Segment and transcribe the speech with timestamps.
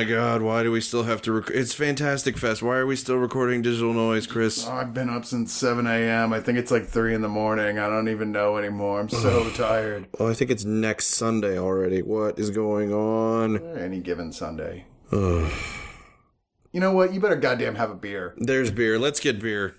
[0.00, 2.62] my god, why do we still have to rec- It's Fantastic Fest.
[2.62, 4.66] Why are we still recording digital noise, Chris?
[4.66, 6.32] Oh, I've been up since 7 a.m.
[6.32, 7.78] I think it's like 3 in the morning.
[7.78, 8.98] I don't even know anymore.
[8.98, 10.08] I'm so tired.
[10.18, 12.00] Oh, I think it's next Sunday already.
[12.00, 13.58] What is going on?
[13.76, 14.86] Any given Sunday.
[15.12, 15.50] you
[16.72, 17.12] know what?
[17.12, 18.34] You better goddamn have a beer.
[18.38, 18.98] There's beer.
[18.98, 19.74] Let's get beer.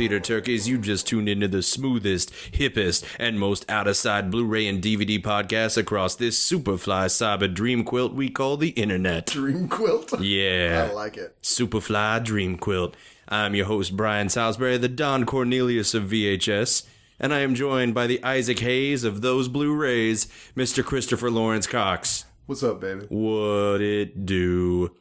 [0.00, 4.46] Theater Turkeys, you just tuned into the smoothest, hippest, and most out of side Blu
[4.46, 9.26] ray and DVD podcast across this superfly cyber dream quilt we call the internet.
[9.26, 10.18] Dream quilt.
[10.18, 10.88] Yeah.
[10.90, 11.36] I like it.
[11.42, 12.96] Superfly Dream Quilt.
[13.28, 16.86] I'm your host, Brian Salisbury, the Don Cornelius of VHS,
[17.18, 20.82] and I am joined by the Isaac Hayes of those Blu rays, Mr.
[20.82, 22.24] Christopher Lawrence Cox.
[22.46, 23.04] What's up, baby?
[23.10, 24.92] What it do?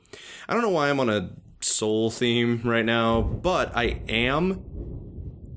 [0.50, 1.30] I don't know why I'm on a
[1.61, 4.63] soul theme right now, but I am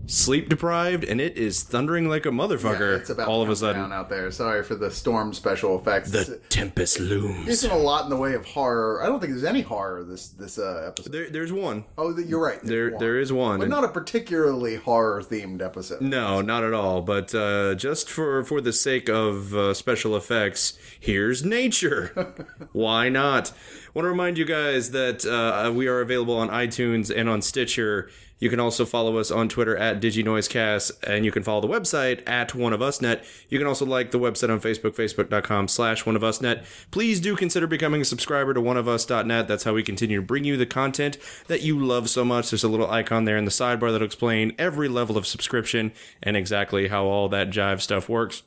[0.06, 3.92] sleep deprived, and it is thundering like a motherfucker it's about all of a sudden.
[3.92, 4.30] out there.
[4.30, 6.10] Sorry for the storm special effects.
[6.10, 7.48] The tempest looms.
[7.48, 9.02] Isn't a lot in the way of horror.
[9.02, 11.12] I don't think there's any horror this this uh, episode.
[11.12, 11.84] There, there's one.
[11.96, 12.60] Oh, th- you're right.
[12.62, 13.16] There, one.
[13.16, 13.58] is one.
[13.58, 16.00] but not a particularly horror themed episode.
[16.00, 17.00] No, not at all.
[17.02, 22.34] But uh, just for for the sake of uh, special effects, here's nature.
[22.72, 23.52] Why not?
[23.94, 28.08] Want to remind you guys that uh, we are available on iTunes and on Stitcher.
[28.38, 32.26] You can also follow us on Twitter at DigiNoiseCast, and you can follow the website
[32.26, 33.22] at One of Usnet.
[33.50, 36.64] You can also like the website on Facebook, facebook.com slash One of Usnet.
[36.90, 39.46] Please do consider becoming a subscriber to oneofus.net.
[39.46, 42.50] That's how we continue to bring you the content that you love so much.
[42.50, 46.34] There's a little icon there in the sidebar that'll explain every level of subscription and
[46.34, 48.42] exactly how all that jive stuff works.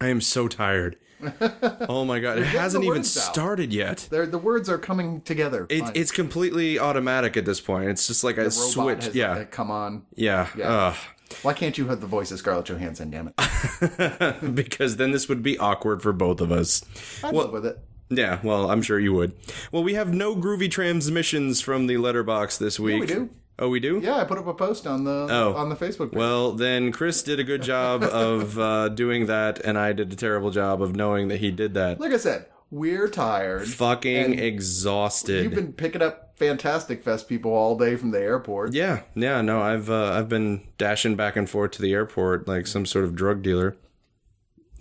[0.00, 0.96] I am so tired.
[1.88, 3.06] oh my god, it hasn't even out.
[3.06, 4.08] started yet.
[4.10, 5.66] They're, the words are coming together.
[5.68, 7.88] It, it's completely automatic at this point.
[7.88, 9.04] It's just like a Robot switch.
[9.06, 10.04] has, Yeah, come on.
[10.14, 10.48] yeah.
[10.56, 10.94] Yeah.
[11.42, 13.10] Why can't you have the voice of Scarlett Johansson?
[13.10, 14.54] Damn it.
[14.54, 16.82] Because then this would be awkward for both of us.
[17.22, 17.78] I'd Well- live with it.
[18.12, 19.34] Yeah, well, I'm sure you would.
[19.70, 23.02] Well, we have no groovy transmissions from the letterbox this week.
[23.02, 23.30] we do.
[23.60, 24.00] Oh, we do?
[24.02, 25.52] Yeah, I put up a post on the Oh.
[25.54, 26.10] on the Facebook.
[26.12, 26.18] Page.
[26.18, 30.16] Well, then Chris did a good job of uh, doing that, and I did a
[30.16, 32.00] terrible job of knowing that he did that.
[32.00, 33.68] like I said, we're tired.
[33.68, 35.44] Fucking exhausted.
[35.44, 38.72] You've been picking up Fantastic Fest people all day from the airport.
[38.72, 42.66] Yeah, yeah, no, I've uh, I've been dashing back and forth to the airport like
[42.66, 43.76] some sort of drug dealer,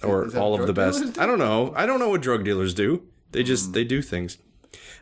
[0.03, 1.15] or all of the best.
[1.15, 1.21] do?
[1.21, 1.73] I don't know.
[1.75, 3.03] I don't know what drug dealers do.
[3.31, 3.71] They just Hmm.
[3.73, 4.37] they do things.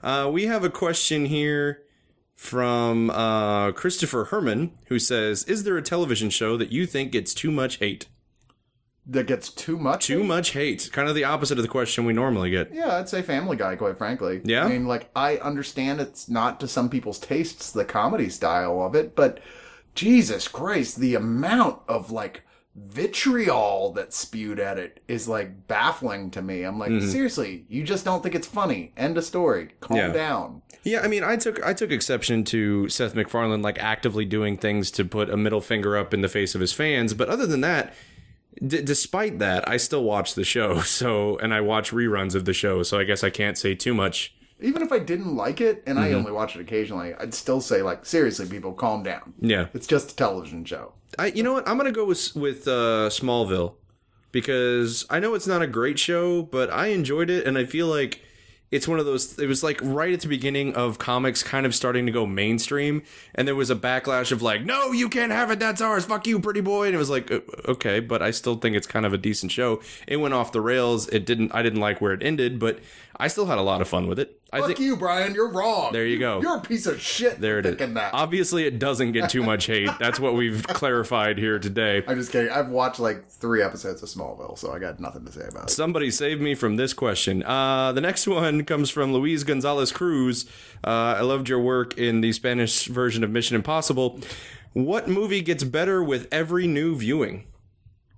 [0.01, 1.83] Uh, we have a question here
[2.37, 7.33] from uh, Christopher Herman who says, "Is there a television show that you think gets
[7.33, 8.07] too much hate?
[9.09, 10.05] That gets too much.
[10.05, 10.89] Too much hate?
[10.93, 13.75] Kind of the opposite of the question we normally get." Yeah, I'd say Family Guy,
[13.75, 14.41] quite frankly.
[14.43, 14.65] Yeah?
[14.65, 18.93] I mean, like, I understand it's not to some people's tastes, the comedy style of
[18.95, 19.39] it, but
[19.95, 22.43] Jesus Christ, the amount of, like,
[22.77, 26.63] vitriol that's spewed at it is, like, baffling to me.
[26.63, 27.09] I'm like, Mm-hmm.
[27.09, 28.91] seriously, you just don't think it's funny.
[28.97, 29.69] End of story.
[29.79, 30.11] Calm Yeah.
[30.13, 30.61] down.
[30.83, 34.89] Yeah, I mean, I took I took exception to Seth MacFarlane like actively doing things
[34.91, 37.59] to put a middle finger up in the face of his fans, but other than
[37.61, 37.93] that,
[38.65, 40.79] d- despite that, I still watch the show.
[40.85, 42.83] So, and I watch reruns of the show.
[42.83, 44.33] So, I guess I can't say too much.
[44.61, 46.07] Even if I didn't like it, and Mm-hmm.
[46.07, 49.33] I only watch it occasionally, I'd still say, like, seriously, people, calm down.
[49.41, 50.93] Yeah, It's just a television show.
[51.17, 51.67] I you know what?
[51.67, 53.75] I'm gonna go with with uh, Smallville
[54.31, 57.87] because I know it's not a great show, but I enjoyed it, and I feel
[57.87, 58.21] like
[58.69, 59.39] it's one of those.
[59.39, 63.03] It was like right at the beginning of comics, kind of starting to go mainstream,
[63.33, 65.59] and there was a backlash of like, "No, you can't have it.
[65.59, 66.05] That's ours.
[66.05, 67.31] Fuck you, pretty boy." And it was like,
[67.67, 69.81] okay, but I still think it's kind of a decent show.
[70.05, 71.07] It went off the rails.
[71.09, 71.55] It didn't.
[71.55, 72.79] I didn't like where it ended, but
[73.19, 74.39] I still had a lot of fun with it.
[74.53, 75.33] I Fuck think you, Brian.
[75.33, 75.91] You're wrong.
[75.91, 76.39] There you go.
[76.39, 77.41] You're a piece of shit.
[77.41, 77.77] there it is.
[77.77, 78.13] That.
[78.13, 79.89] Obviously, it doesn't get too much hate.
[79.99, 82.03] That's what we've clarified here today.
[82.07, 82.51] I'm just kidding.
[82.51, 85.69] I've watched like three episodes of Smallville, so I got nothing to say about it.
[85.71, 87.43] Somebody save me from this question.
[87.43, 90.45] Uh, the next one comes from Luis Gonzalez Cruz.
[90.83, 94.19] Uh, I loved your work in the Spanish version of Mission Impossible.
[94.73, 97.47] What movie gets better with every new viewing?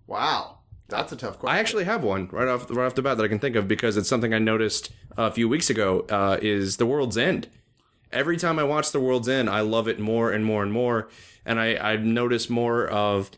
[0.07, 0.58] Wow,
[0.89, 1.55] that's a tough question.
[1.55, 3.67] I actually have one right off right off the bat that I can think of
[3.67, 6.05] because it's something I noticed a few weeks ago.
[6.09, 7.47] Uh, is The World's End.
[8.11, 11.09] Every time I watch The World's End, I love it more and more and more,
[11.45, 13.31] and I I've noticed more of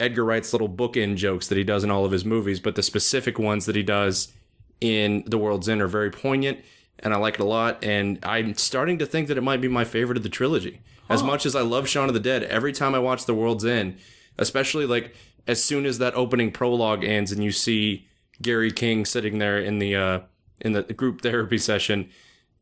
[0.00, 2.82] Edgar Wright's little bookend jokes that he does in all of his movies, but the
[2.82, 4.32] specific ones that he does
[4.80, 6.58] in The World's End are very poignant,
[6.98, 7.82] and I like it a lot.
[7.84, 10.80] And I'm starting to think that it might be my favorite of the trilogy.
[11.08, 13.64] As much as I love Shaun of the Dead, every time I watch The World's
[13.64, 13.96] End,
[14.38, 15.14] especially like
[15.46, 18.06] as soon as that opening prologue ends and you see
[18.42, 20.20] Gary King sitting there in the uh
[20.60, 22.08] in the group therapy session,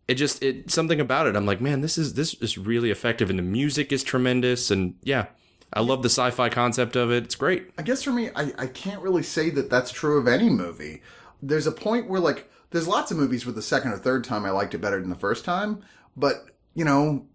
[0.08, 1.36] it just it something about it.
[1.36, 4.94] I'm like, man, this is this is really effective, and the music is tremendous, and
[5.02, 5.26] yeah,
[5.72, 7.24] I love the sci-fi concept of it.
[7.24, 7.70] It's great.
[7.78, 11.02] I guess for me, I, I can't really say that that's true of any movie.
[11.42, 14.44] There's a point where, like, there's lots of movies where the second or third time
[14.44, 15.82] I liked it better than the first time,
[16.16, 17.26] but, you know,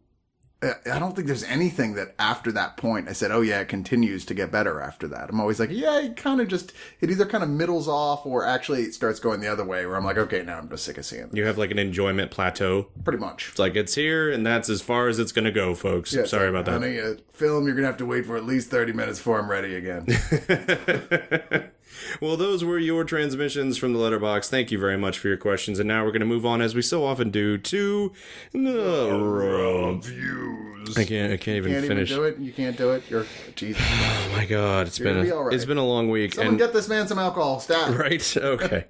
[0.61, 4.25] I don't think there's anything that after that point I said, oh yeah, it continues
[4.25, 5.29] to get better after that.
[5.29, 8.45] I'm always like, yeah, it kind of just, it either kind of middles off or
[8.45, 10.97] actually it starts going the other way where I'm like, okay, now I'm just sick
[10.97, 11.33] of seeing it.
[11.33, 12.87] You have like an enjoyment plateau.
[13.05, 13.49] Pretty much.
[13.51, 16.13] It's like it's here, and that's as far as it's gonna go, folks.
[16.13, 16.81] Yeah, Sorry like, about that.
[16.81, 19.39] Honey, a film, you're going to have to wait for at least 30 minutes before
[19.39, 20.05] I'm ready again.
[22.21, 24.49] well, those were your transmissions from the letterbox.
[24.49, 25.79] Thank you very much for your questions.
[25.79, 28.13] And now we're going to move on, as we so often do, to
[28.51, 30.97] the Reviews.
[30.97, 31.33] I can't.
[31.33, 32.11] I can't even can't finish.
[32.11, 32.37] even do it.
[32.39, 33.03] You can't do it.
[33.09, 33.25] You're
[33.55, 33.83] Jesus.
[33.85, 35.53] Oh my god, it's been gonna be a, all right.
[35.53, 36.33] it's been a long week.
[36.33, 37.59] Someone and get this man some alcohol.
[37.59, 37.89] Stop.
[37.97, 38.85] right, okay.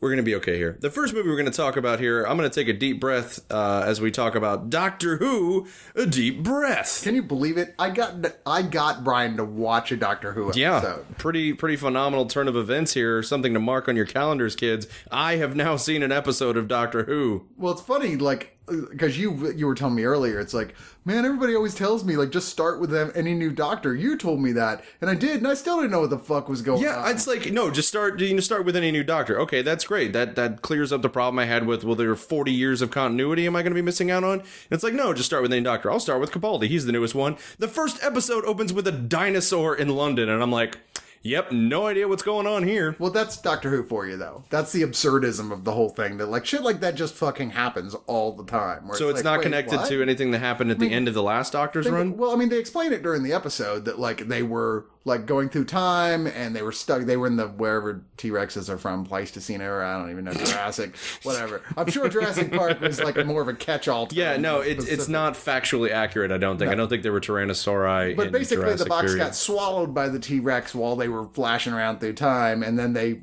[0.00, 0.76] We're gonna be okay here.
[0.80, 3.84] The first movie we're gonna talk about here, I'm gonna take a deep breath uh,
[3.86, 5.66] as we talk about Doctor Who.
[5.94, 7.02] A deep breath.
[7.02, 7.74] Can you believe it?
[7.78, 8.14] I got
[8.44, 10.60] I got Brian to watch a Doctor Who episode.
[10.60, 11.18] Yeah, episode.
[11.18, 13.22] pretty pretty phenomenal turn of events here.
[13.22, 14.86] Something to mark on your calendars, kids.
[15.10, 17.46] I have now seen an episode of Doctor Who.
[17.56, 20.74] Well, it's funny, like because you you were telling me earlier, it's like,
[21.04, 23.94] man, everybody always tells me like just start with them, any new Doctor.
[23.94, 26.48] You told me that, and I did, and I still didn't know what the fuck
[26.48, 26.84] was going on.
[26.84, 28.20] Yeah, it's like no, just start.
[28.20, 29.38] You know, start with any new Doctor.
[29.40, 30.12] Okay, that's great.
[30.12, 32.90] That that clears up the problem I had with well, there are 40 years of
[32.90, 33.46] continuity.
[33.46, 34.40] Am I going to be missing out on?
[34.40, 35.90] And it's like no, just start with any Doctor.
[35.90, 36.68] I'll start with Capaldi.
[36.68, 37.36] He's the newest one.
[37.58, 40.78] The first episode opens with a dinosaur in London, and I'm like,
[41.26, 42.96] yep, no idea what's going on here.
[42.98, 44.44] Well, that's Doctor Who for you, though.
[44.50, 46.16] That's the absurdism of the whole thing.
[46.18, 48.88] That like shit like that just fucking happens all the time.
[48.94, 49.88] So it's like, not wait, connected what?
[49.88, 52.16] to anything that happened at the end of the last Doctor's run.
[52.16, 55.48] Well, I mean, they explain it during the episode that like they were like going
[55.48, 57.02] through time and they were stuck.
[57.02, 59.88] They were in the wherever T Rexes are from, Pleistocene era.
[59.88, 61.62] I don't even know Jurassic, whatever.
[61.76, 64.08] I'm sure Jurassic Park was like a more of a catch-all.
[64.10, 66.32] Yeah, no, it's it's not factually accurate.
[66.32, 66.70] I don't think.
[66.70, 68.16] I don't think there were Tyrannosauri.
[68.16, 69.18] But basically, Jurassic the box period.
[69.24, 72.92] got swallowed by the T Rex while they were flashing around through time, and then
[72.92, 73.22] they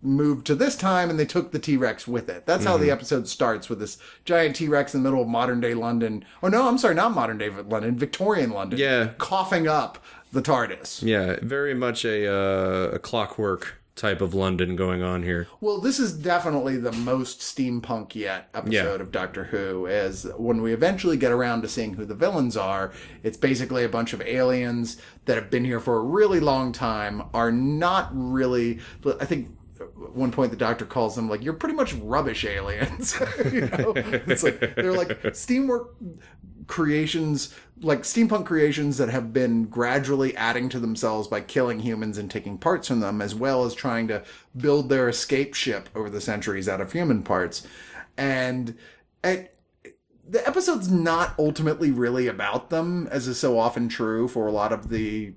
[0.00, 2.46] moved to this time and they took the T Rex with it.
[2.46, 2.84] That's how Mm-hmm.
[2.84, 6.24] the episode starts with this giant T Rex in the middle of modern day London.
[6.40, 8.78] Oh no, I'm sorry, not modern day London, Victorian London.
[8.78, 9.08] Yeah.
[9.18, 9.98] coughing up
[10.32, 11.02] the TARDIS.
[11.02, 15.48] Yeah, very much a uh, a clockwork type of London going on here.
[15.60, 19.02] Well, this is definitely the most steampunk yet episode Yeah.
[19.02, 19.88] of Doctor Who.
[19.88, 22.92] As when we eventually get around to seeing who the villains are,
[23.24, 27.22] it's basically a bunch of aliens that have been here for a really long time,
[27.34, 28.78] are not really.
[29.20, 29.54] I think.
[29.80, 33.14] At one point, the doctor calls them like you're pretty much rubbish aliens.
[33.52, 35.90] you know, it's like they're like steamwork
[36.68, 42.30] creations, like steampunk creations that have been gradually adding to themselves by killing humans and
[42.30, 44.22] taking parts from them, as well as trying to
[44.56, 47.66] build their escape ship over the centuries out of human parts.
[48.16, 48.76] And
[49.24, 49.56] it,
[50.28, 54.72] the episode's not ultimately really about them, as is so often true for a lot
[54.72, 55.32] of the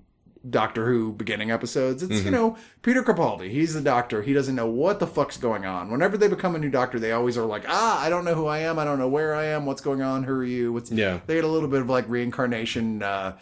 [0.50, 2.02] Doctor Who beginning episodes.
[2.02, 3.50] It's, you know, Peter Capaldi.
[3.52, 4.24] He's the doctor.
[4.24, 5.92] He doesn't know what the fuck's going on.
[5.92, 8.48] Whenever they become a new doctor, they always are like, ah, I don't know who
[8.48, 8.80] I am.
[8.80, 9.66] I don't know where I am.
[9.68, 10.24] What's going on?
[10.24, 10.74] Who are you?
[10.74, 11.20] What's Yeah.
[11.28, 13.38] They get a little bit of like reincarnation uh,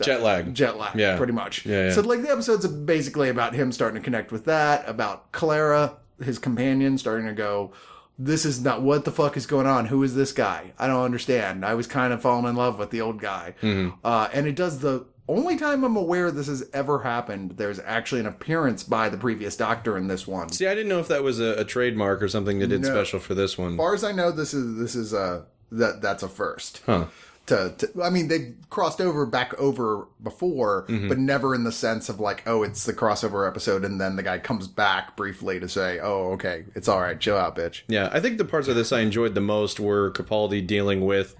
[0.00, 0.52] Jet lag.
[0.54, 1.16] jet lag, Yeah.
[1.16, 1.64] pretty much.
[1.64, 1.92] Yeah, yeah.
[1.92, 5.96] So like the episode's are basically about him starting to connect with that, about Clara,
[6.22, 7.72] his companion, starting to go,
[8.18, 9.86] this is not what the fuck is going on.
[9.86, 10.72] Who is this guy?
[10.80, 11.64] I don't understand.
[11.64, 13.96] I was kind of falling in love with the old guy, Mm-hmm.
[14.04, 17.52] uh, and it does the only time I'm aware this has ever happened.
[17.56, 20.50] There's actually an appearance by the previous Doctor in this one.
[20.50, 22.88] See, I didn't know if that was a, a trademark or something they did No.
[22.90, 23.72] special for this one.
[23.72, 26.82] As far as I know, this is this is a that that's a first.
[26.86, 27.06] Huh.
[27.46, 31.08] to, to I mean they've crossed over back over before, Mm-hmm.
[31.08, 34.22] but never in the sense of like, oh, it's the crossover episode and then the
[34.22, 37.82] guy comes back briefly to say, Oh, okay, it's all right, chill out, bitch.
[37.88, 41.34] Yeah, I think the parts of this I enjoyed the most were Capaldi dealing with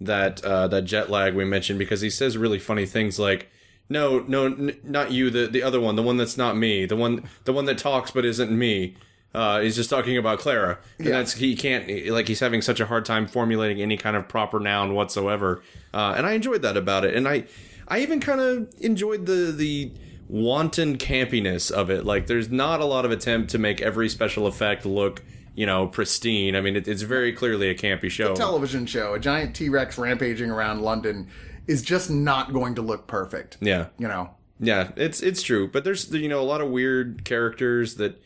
[0.00, 3.48] that uh, that jet lag we mentioned because he says really funny things like,
[3.88, 6.96] "No, no, n- not you, the the other one, the one that's not me, the
[6.96, 8.94] one the one that talks but isn't me."
[9.34, 11.12] Uh, he's just talking about Clara, and Yeah.
[11.18, 14.58] that's he can't like he's having such a hard time formulating any kind of proper
[14.58, 15.62] noun whatsoever.
[15.92, 17.44] Uh, and I enjoyed that about it, and I
[17.88, 19.92] I even kind of enjoyed the the
[20.28, 22.04] wanton campiness of it.
[22.04, 25.22] Like, there's not a lot of attempt to make every special effect look
[25.56, 26.54] you know pristine.
[26.54, 28.34] I mean, it, it's very clearly a campy show.
[28.36, 31.26] Television show, a giant T Rex rampaging around London
[31.66, 33.56] is just not going to look perfect.
[33.60, 34.30] yeah, You know.
[34.60, 38.22] Yeah, it's it's true, but there's you know a lot of weird characters that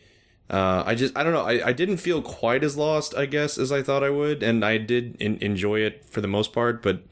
[0.50, 1.46] Uh, I just I don't know.
[1.46, 4.64] I, I didn't feel quite as lost, I guess, as I thought I would, and
[4.64, 6.82] I did in, enjoy it for the most part.
[6.82, 7.02] But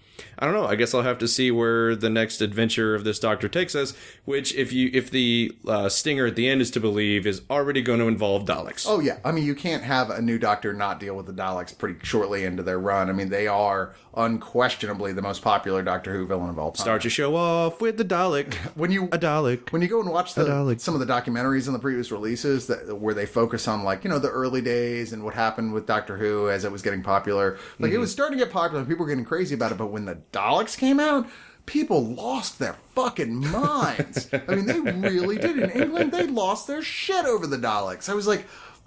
[0.41, 0.67] I don't know.
[0.67, 3.95] I guess I'll have to see where the next adventure of this Doctor takes us.
[4.25, 7.83] Which, if you if the uh, stinger at the end is to believe, is already
[7.83, 8.87] going to involve Daleks.
[8.89, 11.77] Oh yeah, I mean you can't have a new Doctor not deal with the Daleks
[11.77, 13.11] pretty shortly into their run.
[13.11, 16.85] I mean they are unquestionably the most popular Doctor Who villain of all time.
[16.85, 18.55] Start your show off with the Dalek.
[18.77, 19.73] when you A Dalek.
[19.73, 22.99] when you go and watch the, some of the documentaries in the previous releases that
[22.99, 26.17] where they focus on like you know the early days and what happened with Doctor
[26.17, 28.85] Who as it was getting popular, like it was starting to get popular.
[28.85, 31.27] People were getting crazy about it, but when the Daleks came out.
[31.67, 34.31] People lost their fucking minds.
[34.33, 35.59] I mean, they really did.
[35.59, 38.09] In England, they lost their shit over the Daleks.
[38.09, 38.47] I was like,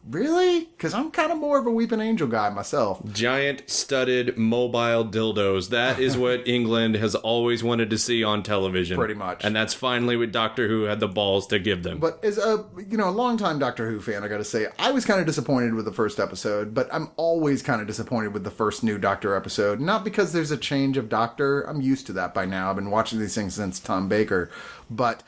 [0.10, 0.62] really?
[0.62, 3.02] Because I'm kind of more of a Weeping Angel guy myself.
[3.12, 5.70] Giant studded mobile dildos.
[5.70, 8.98] That is what England has always wanted to see on television.
[8.98, 9.44] Pretty much.
[9.44, 12.00] And that's finally what Doctor Who had the balls to give them.
[12.00, 14.92] But as a you know a longtime Doctor Who fan, I got to say I
[14.92, 18.44] was kind of disappointed with the first episode, but I'm always kind of disappointed with
[18.44, 19.80] the first new Doctor episode.
[19.80, 21.62] Not because there's a change of Doctor.
[21.62, 22.70] I'm used to that by now.
[22.70, 24.50] I've been watching these things since Tom Baker,
[24.90, 25.24] but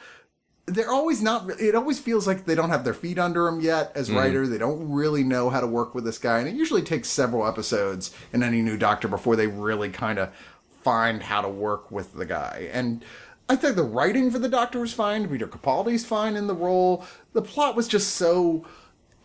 [0.66, 1.50] they're always not.
[1.60, 4.48] It always feels like they don't have their feet under them yet as writer.
[4.48, 7.46] They don't really know how to work with this guy, and it usually takes several
[7.46, 10.34] episodes in any new Doctor before they really kind of
[10.82, 12.70] find how to work with the guy.
[12.72, 13.04] And
[13.50, 15.28] I think the writing for the Doctor was fine.
[15.28, 17.06] Peter Capaldi's fine in the role.
[17.34, 18.66] The plot was just so.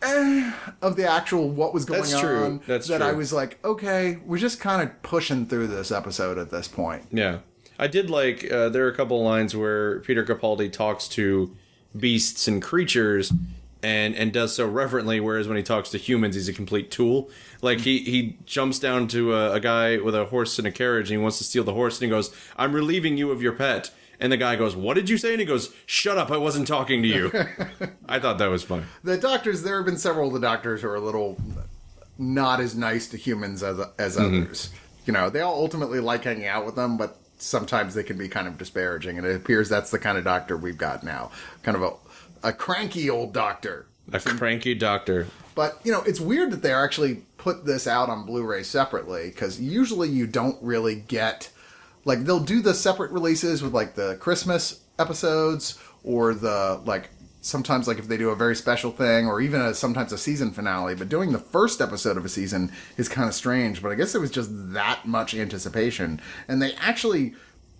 [0.01, 3.07] Eh, of the actual what was going That's on That's that true.
[3.07, 7.03] I was like, okay, we're just kind of pushing through this episode at this point.
[7.11, 7.39] Yeah,
[7.79, 8.51] I did like.
[8.51, 11.55] Uh, there are a couple of lines where Peter Capaldi talks to
[11.97, 13.31] beasts and creatures,
[13.81, 15.19] and and does so reverently.
[15.19, 17.29] Whereas when he talks to humans, he's a complete tool.
[17.61, 21.09] Like he he jumps down to a, a guy with a horse and a carriage,
[21.09, 23.53] and he wants to steal the horse, and he goes, "I'm relieving you of your
[23.53, 26.29] pet." And the guy goes, "What did you say?" And he goes, "Shut up!
[26.29, 27.31] I wasn't talking to you."
[28.09, 28.83] I thought that was funny.
[29.03, 31.37] the doctors there have been several of the doctors who are a little
[32.17, 34.71] not as nice to humans as as others
[35.05, 38.27] you know they all ultimately like hanging out with them but sometimes they can be
[38.27, 41.31] kind of disparaging and it appears that's the kind of doctor we've got now
[41.63, 45.27] kind of a, a cranky old doctor A cranky doctor.
[45.55, 49.59] but you know it's weird that they're actually put this out on blu-ray separately because
[49.59, 51.49] usually you don't really get
[52.05, 57.09] like they'll do the separate releases with like the christmas episodes or the like
[57.49, 60.51] sometimes like if they do a very special thing or even a, sometimes a season
[60.51, 63.95] finale but doing the first episode of a season is kind of strange but i
[63.95, 66.21] guess it was just that much anticipation.
[66.47, 67.33] And they actually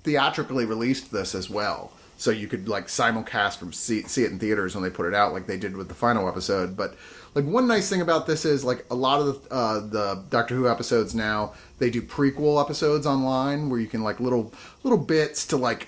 [0.04, 1.92] theatrically released this as well.
[2.18, 5.14] So you could like simulcast from see, see it in theaters when they put it
[5.14, 6.76] out like they did with the final episode.
[6.76, 6.96] But
[7.34, 10.56] like one nice thing about this is like a lot of the uh, the doctor
[10.56, 15.46] who episodes now they do prequel episodes online where you can like little little bits
[15.48, 15.88] to like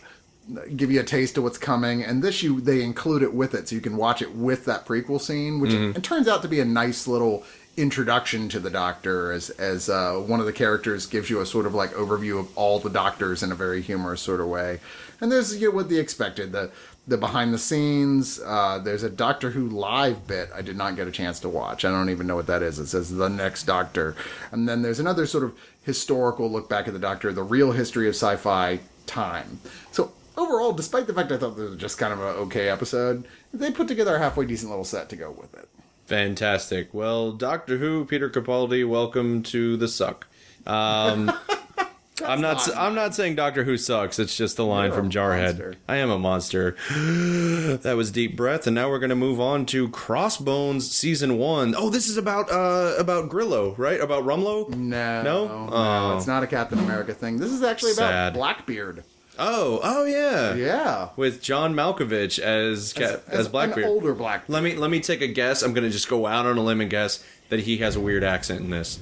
[0.75, 3.69] give you a taste of what's coming and this you they include it with it
[3.69, 6.59] so you can watch it with that prequel scene which it turns out to be
[6.59, 7.43] a nice little
[7.77, 11.65] introduction to the doctor as as uh, one of the characters gives you a sort
[11.65, 14.79] of like overview of all the doctors in a very humorous sort of way.
[15.21, 16.71] And there's you know, what the expected the
[17.07, 21.07] the behind the scenes uh, there's a doctor who live bit i did not get
[21.07, 21.85] a chance to watch.
[21.85, 22.77] I don't even know what that is.
[22.77, 24.15] It says the next doctor.
[24.51, 28.07] And then there's another sort of historical look back at the doctor the real history
[28.07, 29.61] of sci-fi time.
[29.91, 33.25] So overall despite the fact i thought this was just kind of an okay episode
[33.53, 35.67] they put together a halfway decent little set to go with it
[36.07, 36.93] Fantastic.
[36.93, 40.27] Well, Doctor Who, Peter Capaldi, welcome to the suck.
[40.67, 41.31] Um,
[42.25, 42.67] I'm not.
[42.67, 44.19] not- I'm not saying Doctor Who sucks.
[44.19, 45.43] It's just the line You're from Jarhead.
[45.59, 45.75] monster.
[45.87, 46.75] I am a monster.
[47.77, 51.73] that was deep breath, and now we're going to move on to Crossbones season one.
[51.77, 54.01] Oh, this is about uh about Grillo, right?
[54.01, 54.67] About Rumlow.
[54.69, 55.47] no No?
[55.47, 56.17] no Oh.
[56.17, 58.33] it's not a captain america thing this is actually about Sad.
[58.33, 59.05] blackbeard
[59.43, 60.53] Oh, oh yeah.
[60.53, 63.85] yeah With John Malkovich as Ca- as, Blackbeard.
[63.85, 65.63] an older blackbeard let me let me take a guess.
[65.63, 67.99] I'm going to just go out on a limb and guess that he has a
[67.99, 68.99] weird accent in this.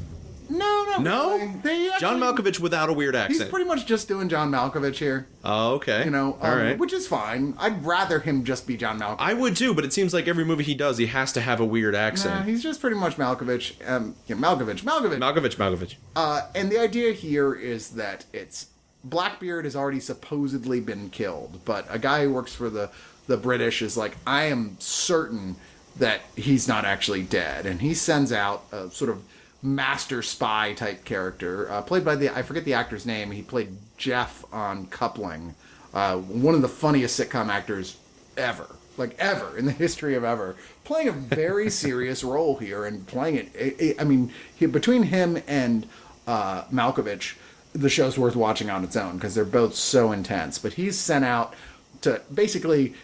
[0.50, 1.90] no no No, really.
[1.90, 3.42] actually, John Malkovich without a weird accent.
[3.42, 6.04] he's pretty much just doing john malkovich here oh, okay.
[6.06, 6.78] you know all um, right.
[6.80, 9.94] which is fine i'd rather him just be john malkovich I would too, but it
[9.94, 12.46] seems like every movie he does, he has to have a weird Nah, accent.
[12.48, 15.96] he's just pretty much malkovich um yeah, malkovich malkovich Malkovich, Malkovich.
[16.16, 18.68] Uh, and the idea here is that it's
[19.04, 22.90] Blackbeard has already supposedly been killed, but a guy who works for the
[23.28, 25.56] the British is like, I am certain
[25.98, 29.22] that he's not actually dead, and he sends out a sort of
[29.62, 33.32] master spy type character, uh, played by the I forget the actor's name.
[33.32, 35.54] He played Jeff on Coupling,
[35.94, 37.98] uh, one of the funniest sitcom actors
[38.38, 43.08] ever like ever in the history of ever, playing a very serious role here and
[43.08, 43.50] playing it.
[43.58, 45.88] I- I I mean, he, between him and
[46.28, 47.36] uh, Malkovich,
[47.74, 50.58] the show's worth watching on its own because they're both so intense.
[50.58, 51.54] But he's sent out
[52.02, 52.96] to basically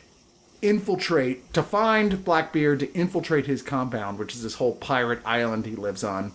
[0.62, 5.75] infiltrate to find Blackbeard to infiltrate his compound, which is this whole pirate island he
[5.75, 6.31] lives on,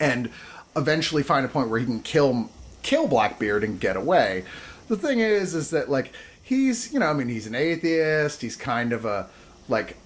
[0.00, 0.30] and
[0.76, 2.50] eventually find a point where he can kill
[2.82, 4.44] kill Blackbeard and get away.
[4.88, 8.42] The thing is, is that like he's you know I mean he's an atheist.
[8.42, 9.28] He's kind of a
[9.68, 9.96] like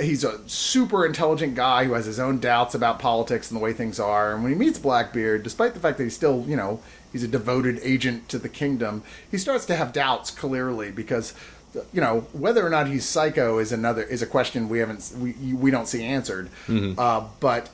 [0.00, 3.72] he's a super intelligent guy who has his own doubts about politics and the way
[3.72, 4.34] things are.
[4.34, 6.80] And when he meets Blackbeard, despite the fact that he's still, you know,
[7.12, 11.34] he's a devoted agent to the kingdom, he starts to have doubts clearly because
[11.92, 15.32] you know whether or not he's psycho is another is a question we haven't we
[15.52, 16.48] we don't see answered.
[16.98, 17.68] Uh, but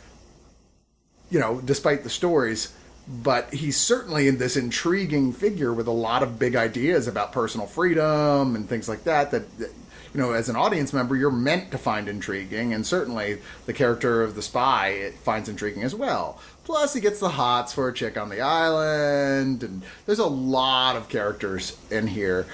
[1.31, 2.73] you know, despite the stories,
[3.09, 7.67] but he's certainly in this intriguing figure with a lot of big ideas about personal
[7.67, 9.31] freedom and things like that.
[9.31, 9.71] That, that
[10.15, 14.23] you know, as an audience member, you're meant to find intriguing, and certainly the character
[14.23, 16.39] of the spy it finds intriguing as well.
[16.63, 20.95] Plus, he gets the hots for a chick on the island, and there's a lot
[20.95, 22.47] of characters in here.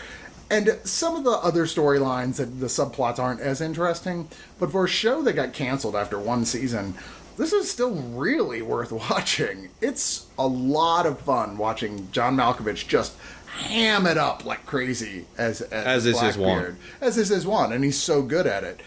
[0.50, 4.88] And some of the other storylines that the subplots aren't as interesting, but for a
[4.88, 6.94] show that got canceled after one season,
[7.36, 9.68] this is still really worth watching.
[9.80, 13.14] It's a lot of fun watching John Malkovich just
[13.50, 16.36] ham it up like crazy as as, As is his.
[16.36, 16.76] Blackbeard.
[17.00, 18.80] As this is his one, and he's so good at it.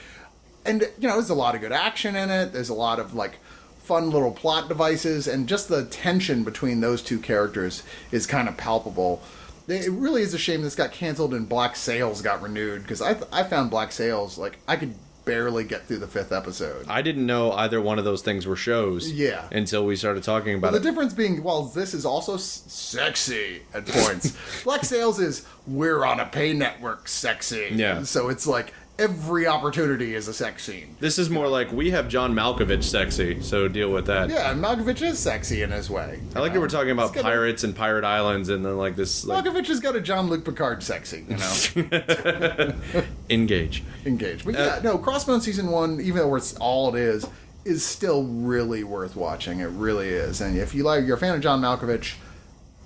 [0.66, 2.54] And you know, there's a lot of good action in it.
[2.54, 3.40] There's a lot of like
[3.80, 8.58] fun little plot devices, and just the tension between those two characters is kind of
[8.58, 9.22] palpable.
[9.68, 13.16] It really is a shame this got canceled and Black Sails got renewed because I
[13.32, 16.86] I found Black Sails like I could barely get through the fifth episode.
[16.90, 19.12] I didn't know either one of those things were shows.
[19.12, 19.48] Yeah.
[19.52, 20.84] Until we started talking about The it.
[20.84, 24.36] difference being, well, this is also s- sexy at points.
[24.64, 27.70] Black Sails is we're on a pay network sexy.
[27.72, 28.04] Yeah.
[28.04, 30.96] So it's like every opportunity is a sex scene.
[31.00, 34.30] This is more like we have John Malkovich sexy, so deal with that.
[34.30, 36.20] Yeah, and Malkovich is sexy in his way.
[36.36, 38.78] I like that we're talking about It's got a- pirates and pirate islands, and then
[38.78, 42.74] like this like Malkovich has got a Jean-Luc Picard sexy, you know.
[43.30, 43.84] engage.
[44.06, 44.46] Engage.
[44.46, 47.26] But Uh, yeah, no, Crossbone season one, even though it's all it is,
[47.66, 49.60] is still really worth watching.
[49.60, 50.42] It really is.
[50.42, 52.16] And if you like, you're a fan of John Malkovich,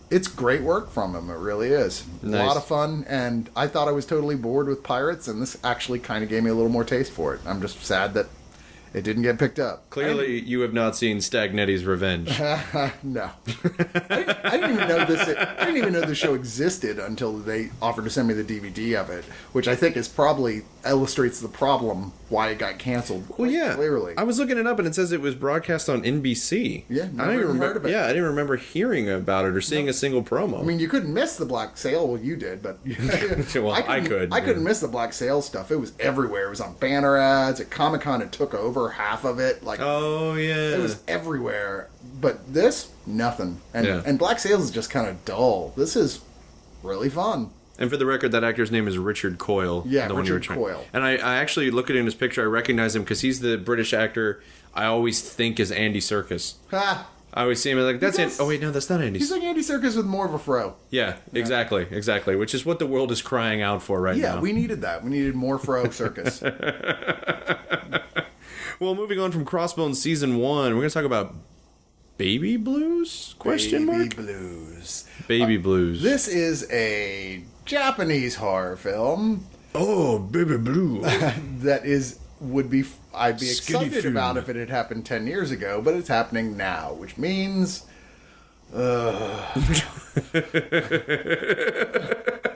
[0.09, 1.29] it's great work from him.
[1.29, 2.05] It really is.
[2.23, 3.05] A lot of fun.
[3.07, 6.43] And I thought I was totally bored with pirates, and this actually kind of gave
[6.43, 7.41] me a little more taste for it.
[7.45, 8.27] I'm just sad that
[8.93, 9.89] it didn't get picked up.
[9.89, 12.29] Clearly, you have not seen Stagnetti's Revenge.
[13.03, 13.31] No,
[14.09, 15.27] I, I didn't even know this.
[15.37, 18.99] I didn't even know the show existed until they offered to send me the DVD
[18.99, 23.25] of it, which I think is probably illustrates the problem why it got canceled.
[23.37, 23.73] Well, yeah.
[23.75, 24.13] clearly.
[24.17, 26.83] I was looking it up, and it says it was broadcast on NBC.
[26.89, 27.67] Yeah, I didn't even remember.
[27.67, 27.91] heard of it.
[27.91, 30.59] Yeah, I didn't remember hearing about it or seeing a single promo.
[30.59, 32.07] I mean, you couldn't miss the Black Sail.
[32.07, 32.79] Well, you did, but
[33.55, 34.67] Well, I couldn't- could, I couldn't yeah.
[34.67, 35.71] miss the Black Sail stuff.
[35.71, 36.47] It was everywhere.
[36.47, 38.21] It was on banner ads at Comic Con.
[38.21, 39.63] It took over half of it.
[39.63, 41.89] Like oh yeah, it was everywhere.
[42.21, 43.59] But this, nothing.
[43.73, 44.01] And Yeah.
[44.05, 45.73] and Black Sails is just kind of dull.
[45.75, 46.21] This is
[46.83, 47.49] really fun.
[47.79, 49.83] And for the record, that actor's name is Richard Coyle.
[49.87, 50.85] Yeah, the one you were Richard trying- Coyle.
[50.93, 52.41] And I, I actually look at him in his picture.
[52.41, 54.41] I recognize him because he's the British actor
[54.73, 56.55] I always think is Andy Serkis.
[56.71, 57.07] Ha!
[57.33, 58.35] I always see him like that's it.
[58.39, 59.19] Oh wait, no, that's not Andy.
[59.19, 60.73] He's like Andy Serkis with more of a fro.
[60.89, 62.35] yeah, exactly, exactly.
[62.35, 64.35] Which is what the world is crying out for right Yeah, now.
[64.35, 65.03] Yeah, we needed that.
[65.03, 66.41] We needed more fro circus.
[68.79, 71.33] Well, moving on from Crossbones season one, we're gonna talk about
[72.17, 73.35] baby blues?
[73.39, 74.15] Question Baby mark.
[74.15, 75.05] Blues.
[75.27, 76.01] Baby uh, blues.
[76.01, 79.45] This is a Japanese horror film
[79.77, 81.01] oh, baby blue.
[81.59, 82.83] that is would be
[83.15, 86.93] I'd be excited about if it had happened 10 years ago, but it's happening now,
[86.93, 87.85] which means
[88.73, 89.53] uh,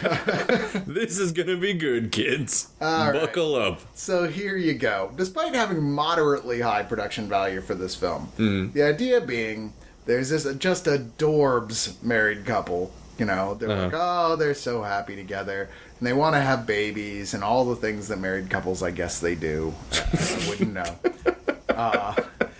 [0.86, 2.68] this is gonna be good, kids.
[2.80, 3.20] All right.
[3.20, 3.80] Buckle up.
[3.94, 5.12] So here you go.
[5.16, 8.72] Despite having moderately high production value for this film, Mm-hmm.
[8.72, 9.72] the idea being
[10.06, 12.92] there's this just a Dorbs married couple.
[13.18, 14.32] You know, they're like, Uh-huh.
[14.32, 18.08] oh, they're so happy together, and they want to have babies and all the things
[18.08, 19.74] that married couples, I guess, they do.
[19.92, 20.96] I wouldn't know.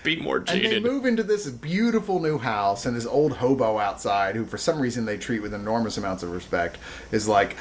[0.02, 4.34] Be more And they move into this beautiful new house, and this old hobo outside,
[4.34, 6.78] who for some reason they treat with enormous amounts of respect,
[7.12, 7.56] is like,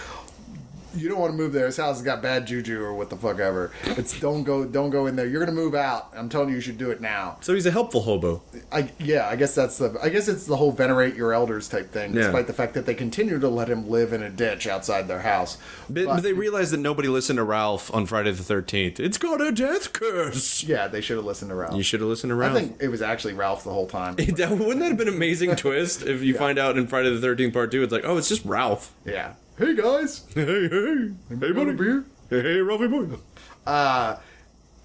[0.95, 1.65] "You don't want to move there.
[1.65, 3.71] This house has got bad juju, or what the fuck ever.
[3.85, 5.27] It's don't go, don't go in there.
[5.27, 6.09] You're gonna move out.
[6.15, 8.41] I'm telling you, you should do it now." So he's a helpful hobo.
[8.71, 11.91] I yeah, I guess that's the, I guess it's the whole venerate your elders type
[11.91, 12.23] thing, Yeah.
[12.23, 15.21] despite the fact that they continue to let him live in a ditch outside their
[15.21, 15.57] house.
[15.89, 18.99] But, but they realized that nobody listened to Ralph on Friday the 13th.
[18.99, 20.63] It's got a death curse.
[20.63, 21.75] Yeah, they should have listened to Ralph.
[21.75, 22.55] You should have listened to Ralph.
[22.55, 24.15] I think it was actually Ralph the whole time.
[24.17, 24.49] Wouldn't that
[24.89, 27.83] have been an amazing twist if you find out in Friday the 13th part 2
[27.83, 28.93] it's like, oh, it's just Ralph.
[29.05, 29.33] yeah.
[29.59, 31.11] Hey guys, Hey, hey.
[31.27, 31.73] Hey, buddy.
[31.73, 32.05] beer?
[32.29, 33.07] Hey, hey, Ralphie boy.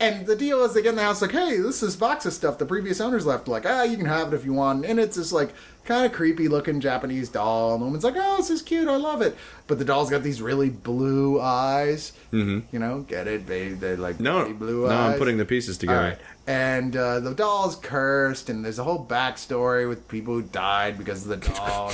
[0.00, 2.32] And the deal is they get in the house like, hey, this is box of
[2.32, 3.46] stuff the previous owners left.
[3.48, 4.84] Like, ah, you can have it if you want.
[4.84, 5.50] And it's this like
[5.84, 7.72] kind of creepy looking Japanese doll.
[7.74, 8.88] And the woman's like, oh, this is cute.
[8.88, 9.36] I love it.
[9.66, 12.12] But the doll's got these really blue eyes.
[12.32, 12.60] Mm-hmm.
[12.72, 13.46] You know, get it?
[13.46, 15.12] They they like No, blue no, eyes.
[15.12, 16.00] I'm putting the pieces together.
[16.00, 16.18] right.
[16.46, 21.26] And uh, the doll's cursed, and there's a whole backstory with people who died because
[21.26, 21.90] of the doll,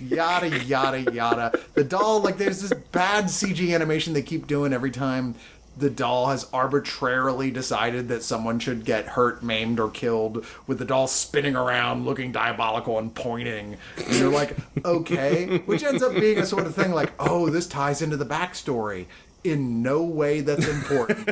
[0.00, 1.52] yada yada yada.
[1.74, 5.36] The doll, like, there's this bad CG animation they keep doing every time
[5.76, 10.84] the doll has arbitrarily decided that someone should get hurt, maimed, or killed, with the
[10.84, 13.78] doll spinning around, looking diabolical and pointing.
[13.96, 17.66] And you're like, okay, which ends up being a sort of thing like, oh, this
[17.66, 19.06] ties into the backstory.
[19.44, 21.28] In no way that's important.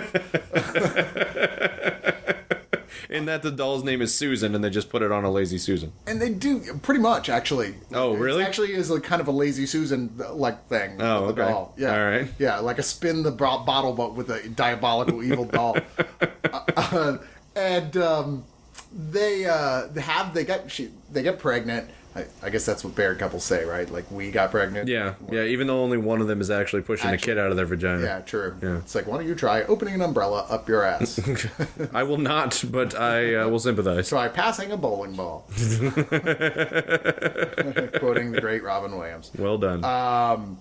[3.11, 5.59] In that the doll's name is Susan, and they just put it on a lazy
[5.59, 5.93] Susan.
[6.07, 7.75] And they do pretty much actually.
[7.93, 8.45] Oh, It really?
[8.45, 11.01] actually is a kind of a lazy Susan like thing.
[11.01, 11.43] Oh, okay.
[11.43, 11.75] doll.
[11.77, 11.93] Yeah.
[11.99, 12.29] All right.
[12.39, 15.77] Yeah, like a spin the bo- bottle, but with a diabolical evil doll.
[16.77, 17.19] Uh,
[17.57, 18.45] and um,
[18.93, 21.89] they uh, they have they get she they get pregnant.
[22.17, 23.89] I, I guess that's what married couples say, right?
[23.89, 24.89] Like we got pregnant.
[24.89, 25.45] Yeah, yeah.
[25.45, 28.03] Even though only one of them is actually pushing Actually- kid out of their vagina.
[28.03, 28.57] Yeah, true.
[28.61, 28.79] Yeah.
[28.79, 31.21] It's like, why don't you try opening an umbrella up your ass?
[31.95, 34.09] I will not, but I uh, will sympathize.
[34.09, 35.47] try passing a bowling ball.
[37.99, 39.31] Quoting the great Robin Williams.
[39.39, 39.85] Well done.
[39.85, 40.59] Um,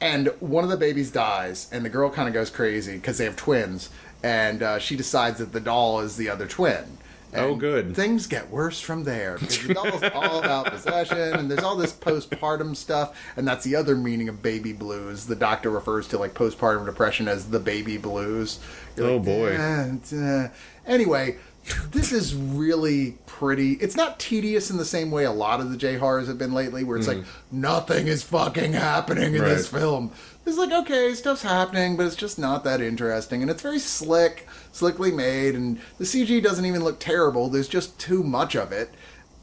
[0.00, 3.24] and one of the babies dies, and the girl kind of goes crazy because they
[3.24, 3.88] have twins,
[4.22, 6.98] and uh, she decides that the doll is the other twin.
[7.34, 7.96] Oh, good.
[7.96, 12.76] Things get worse from there because the all about possession, and there's all this postpartum
[12.76, 15.26] stuff, and that's the other meaning of baby blues.
[15.26, 18.58] The doctor refers to like postpartum depression as the baby blues.
[18.96, 19.56] You're Oh, like, boy.
[19.56, 20.48] "Eh, uh."
[20.86, 21.36] Anyway,
[21.92, 23.72] this is really pretty.
[23.74, 26.52] It's not tedious in the same way a lot of the J horrors have been
[26.52, 29.76] lately, where it's like nothing is fucking happening in this Mm-hmm.
[29.78, 30.12] Film.
[30.44, 34.48] It's like okay, stuff's happening, but it's just not that interesting, and it's very slick,
[34.72, 37.48] slickly made, and the CG doesn't even look terrible.
[37.48, 38.90] There's just too much of it.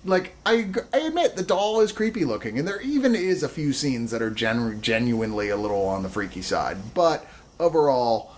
[0.03, 3.71] Like I, I admit the doll is creepy looking, and there even is a few
[3.71, 6.93] scenes that are genu- genuinely a little on the freaky side.
[6.93, 7.25] But
[7.59, 8.33] overall,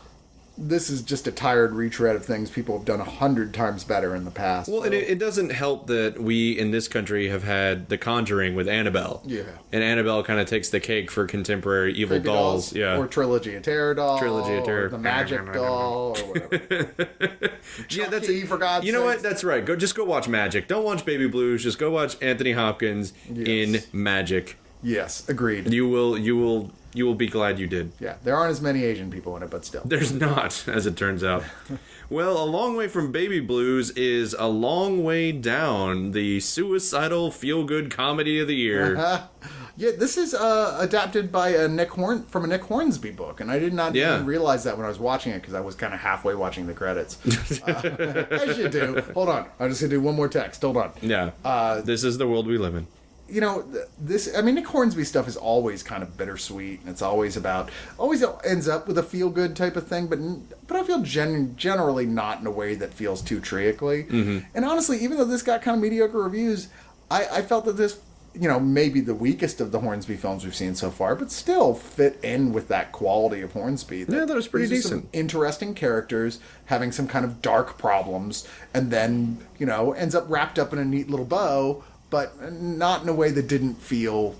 [0.67, 4.15] this is just a tired retread of things people have done a hundred times better
[4.15, 4.69] in the past.
[4.69, 8.53] well, and it, it doesn't help that we in this country have had The Conjuring
[8.53, 9.23] with Annabelle.
[9.25, 9.43] Yeah.
[9.71, 12.73] And Annabelle kind of takes the cake for contemporary evil Creepy dolls.
[12.73, 12.97] Yeah.
[12.97, 14.85] or Trilogy of Terror doll, Trilogy of Terror.
[14.85, 16.53] or the Magic doll, or whatever.
[17.89, 19.21] yeah, that's Chucky, for God's You know what?
[19.23, 19.65] That's right.
[19.65, 20.67] Go just go watch Magic.
[20.67, 21.63] Don't watch Baby Blues.
[21.63, 24.57] Just go watch Anthony Hopkins in Magic.
[24.83, 25.71] yes, agreed.
[25.73, 27.91] You will you will you will be glad you did.
[27.99, 29.81] Yeah, there aren't as many Asian people in it, but still.
[29.85, 31.43] There's not, as it turns out.
[32.09, 37.63] well, a long way from Baby Blues is a long way down the suicidal feel
[37.63, 39.23] good comedy of the year.
[39.77, 43.49] Yeah, this is uh, adapted by a Nick Horn from a Nick Hornsby book, and
[43.49, 44.15] I did not Yeah.
[44.15, 46.67] even realize that when I was watching it because I was kind of halfway watching
[46.67, 47.17] the credits.
[47.65, 49.01] Uh, as you do.
[49.13, 50.61] Hold on, I'm just gonna do one more text.
[50.61, 50.91] Hold on.
[51.01, 51.31] yeah.
[51.43, 52.85] Uh, this is the world we live in.
[53.31, 53.65] You know
[53.99, 57.69] this i mean nick hornsby stuff is always kind of bittersweet and it's always about
[57.97, 60.19] always ends up with a feel good type of thing but
[60.67, 64.39] but i feel gen- generally not in a way that feels too trickly mm-hmm.
[64.53, 66.67] and honestly even though this got kind of mediocre reviews
[67.09, 67.99] i i felt that this
[68.33, 71.73] you know maybe the weakest of the hornsby films we've seen so far but still
[71.73, 75.09] fit in with that quality of hornsby Yeah, that was pretty decent.
[75.11, 80.57] interesting characters having some kind of dark problems and then you know ends up wrapped
[80.57, 84.35] up in a neat little bow but not in a way that didn't feel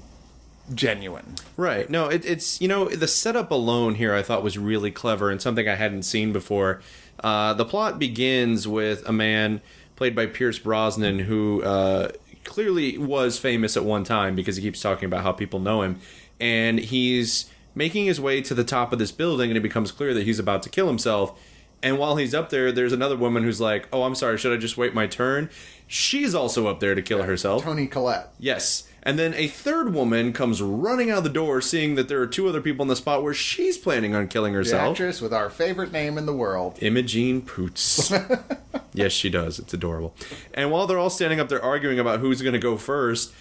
[0.76, 1.88] genuine Right.
[1.92, 5.40] No, it, it's you know the setup alone here I thought was really clever and
[5.40, 6.82] something I hadn't seen before.
[7.24, 9.62] Uh, the plot begins with a man
[9.96, 14.82] played by Pierce Brosnan who uh, clearly was famous at one time because he keeps
[14.82, 16.00] talking about how people know him,
[16.40, 20.14] and he's making his way to the top of this building and it becomes clear
[20.16, 21.40] that he's about to kill himself.
[21.84, 24.40] And while he's up there, there's another woman who's like, "Oh, I'm sorry.
[24.40, 25.50] Should I just wait my turn?"
[25.94, 27.64] She's also up there to kill herself.
[27.64, 28.88] toni collette Yes.
[29.04, 32.48] And then a third woman comes running out the door, seeing that there are two
[32.48, 34.92] other people in the spot where she's planning on killing the herself.
[34.92, 38.14] actress with our favorite name in the world Imogen Poots.
[38.94, 39.60] yes, she does.
[39.60, 40.16] It's adorable.
[40.54, 43.34] And while they're all standing up there arguing about who's going to go first,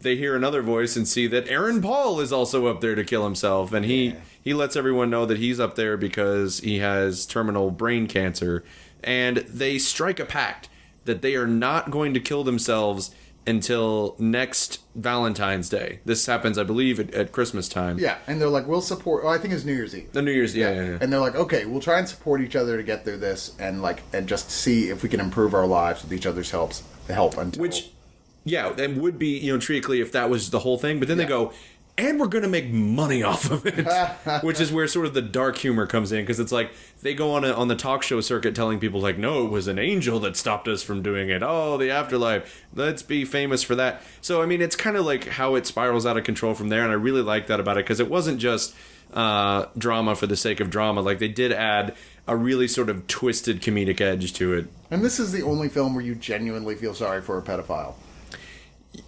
[0.00, 3.24] they hear another voice and see that Aaron Paul is also up there to kill
[3.24, 7.70] himself, and he he lets everyone know that he's up there because he has terminal
[7.70, 8.64] brain cancer,
[9.04, 10.70] and they strike a pact
[11.04, 13.14] that they are not going to kill themselves
[13.46, 16.00] until next Valentine's Day.
[16.04, 17.98] This happens, I believe, at, at Christmas time.
[17.98, 20.32] yeah and they're like we'll support oh i think it's new year's eve The New
[20.32, 20.98] Year's, yeah, yeah, yeah.
[21.00, 23.80] and they're like okay we'll try and support each other to get through this and
[23.80, 27.38] like and just see if we can improve our lives with each other's helps help
[27.38, 27.90] until Which,
[28.44, 30.98] yeah, that would be you know trically if that was the whole thing.
[30.98, 31.52] But then they go,
[31.98, 33.86] and we're going to make money off of it,
[34.42, 36.70] which is where sort of the dark humor comes in because it's like
[37.02, 39.66] they go on a, on the talk show circuit telling people like, no, it was
[39.66, 41.42] an angel that stopped us from doing it.
[41.42, 42.64] Oh, the afterlife.
[42.74, 44.02] Let's be famous for that.
[44.20, 46.82] So I mean, it's kind of like how it spirals out of control from there,
[46.82, 48.74] and I really like that about it because it wasn't just
[49.12, 51.00] uh, drama for the sake of drama.
[51.00, 51.94] Like they did add
[52.26, 54.66] a really sort of twisted comedic edge to it.
[54.90, 57.94] And this is the only film where you genuinely feel sorry for a pedophile.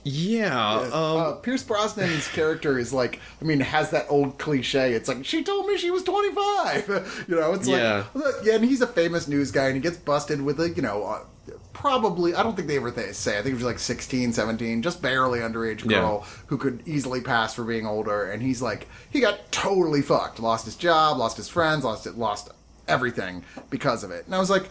[0.04, 0.78] Yeah.
[0.80, 4.92] Um, uh, Pierce Brosnan's character is like, I mean, has that old cliche.
[4.92, 7.24] It's like she told me she was twenty five.
[7.28, 8.04] you know, it's Yeah.
[8.14, 10.82] like, yeah, and he's a famous news guy, and he gets busted with a, you
[10.82, 11.24] know, uh,
[11.72, 12.34] probably.
[12.34, 13.38] I don't think they ever th- say.
[13.38, 17.54] I think it was like 16, 17, just barely underage girl who could easily pass
[17.54, 21.48] for being older, and he's like, he got totally fucked, lost his job, lost his
[21.48, 22.50] friends, lost it, lost
[22.88, 24.26] everything because of it.
[24.26, 24.68] And I was like,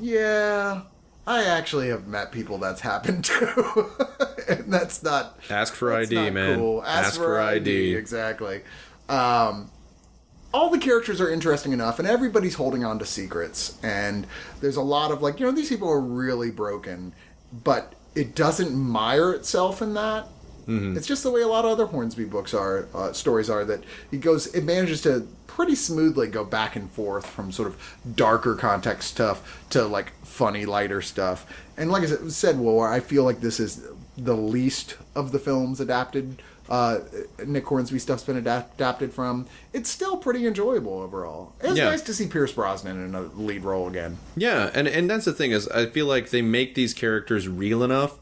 [0.00, 0.82] yeah.
[1.26, 3.86] I actually have met people that's happened to,
[4.48, 6.58] and that's not Ask for ID, not man.
[6.58, 6.82] Cool.
[6.84, 7.56] Ask, Ask for, for ID.
[7.56, 7.94] ID.
[7.96, 8.60] Exactly.
[9.08, 9.70] Um,
[10.54, 13.78] all the characters are interesting enough, and everybody's holding on to secrets.
[13.82, 14.26] And
[14.60, 17.12] there's a lot of like, you know, these people are really broken,
[17.64, 20.26] but it doesn't mire itself in that.
[20.66, 20.96] Mm-hmm.
[20.96, 23.64] It's just the way a lot of other Hornsby books are, uh, stories are.
[23.64, 27.96] That it goes, it manages to pretty smoothly go back and forth from sort of
[28.14, 31.46] darker context stuff to like funny, lighter stuff.
[31.78, 33.80] And like I said- said, War, I feel like this is
[34.18, 36.42] the least of the films adapted.
[36.68, 36.98] Uh,
[37.46, 39.46] Nick Hornsby stuff's been adapt- adapted from.
[39.72, 41.52] It's still pretty enjoyable overall.
[41.62, 41.88] It's Yeah.
[41.90, 44.18] nice to see Pierce Brosnan in a lead role again.
[44.36, 47.82] Yeah, and and that's the thing is I feel like they make these characters real
[47.82, 48.18] enough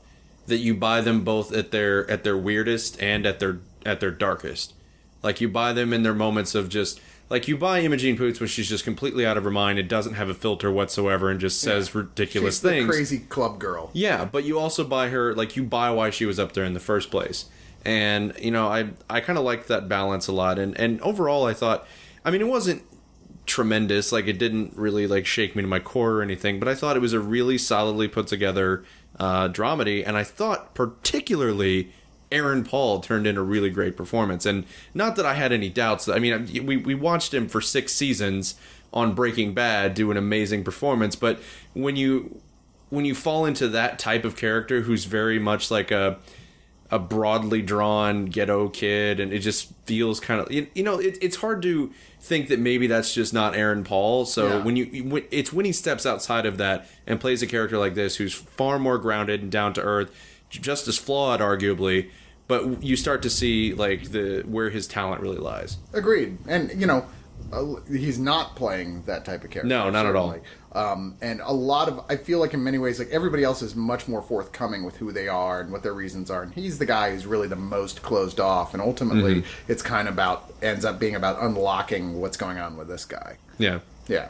[0.47, 4.11] that you buy them both at their at their weirdest and at their at their
[4.13, 4.75] darkest.
[5.23, 8.49] Like you buy them in their moments of just like you buy Imogen Poots when
[8.49, 11.61] she's just completely out of her mind and doesn't have a filter whatsoever and just
[11.61, 12.87] says ridiculous She's things.
[12.89, 13.91] crazy club girl.
[13.93, 16.75] Yeah, but you also buy her like you buy why she was up there in
[16.75, 17.47] the first place.
[17.85, 21.47] And you know, I I kind of liked that balance a lot and and overall
[21.47, 21.87] I thought
[22.25, 22.83] I mean it wasn't
[23.47, 26.75] tremendous like it didn't really like shake me to my core or anything, but I
[26.75, 28.85] thought it was a really solidly put together
[29.19, 31.93] uh dramedy and I thought particularly
[32.35, 36.09] Aaron Paul turned in a really great performance and not that I had any doubts.
[36.09, 38.57] I mean, we we watched him for 6 seasons
[38.93, 41.41] on Breaking Bad do an amazing performance, but
[41.73, 42.41] when you
[42.91, 46.19] when you fall into that type of character who's very much like a
[46.91, 51.17] a broadly drawn ghetto kid and it just feels kind of you, you know it,
[51.21, 54.63] it's hard to think that maybe that's just not aaron paul so Yeah.
[54.63, 58.17] when you it's when he steps outside of that and plays a character like this
[58.17, 60.15] who's far more grounded and down to earth
[60.51, 62.11] just as flawed arguably
[62.49, 66.39] but you start to see like the where his talent really lies Agreed.
[66.47, 67.07] And you know,
[67.53, 69.69] uh, he's not playing that type of character.
[69.69, 70.29] No, not at all.
[70.33, 70.49] certainly.
[70.73, 73.77] Um, and a lot of, I feel like in many ways, like everybody else is
[73.77, 76.43] much more forthcoming with who they are and what their reasons are.
[76.43, 78.73] And he's the guy who's really the most closed off.
[78.75, 79.71] And ultimately, Mm-hmm.
[79.73, 83.37] it's kind of about ends up being about unlocking what's going on with this guy.
[83.59, 83.79] yeah
[84.09, 84.29] Yeah.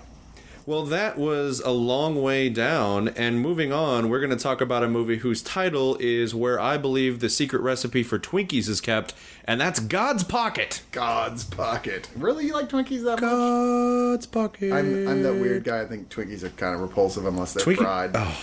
[0.67, 4.83] Well, that was a long way down, and moving on, we're going to talk about
[4.83, 9.13] a movie whose title is Where I Believe the Secret Recipe for Twinkies is Kept,
[9.45, 10.81] and that's God's Pocket.
[10.91, 12.09] God's pocket.
[12.17, 13.21] Really, you like Twinkies that much?
[13.21, 14.73] God's Pocket.
[14.73, 15.83] I'm, I'm that weird guy.
[15.83, 18.13] I think Twinkies are kind of repulsive unless they're Twinkie- fried.
[18.15, 18.35] Oh.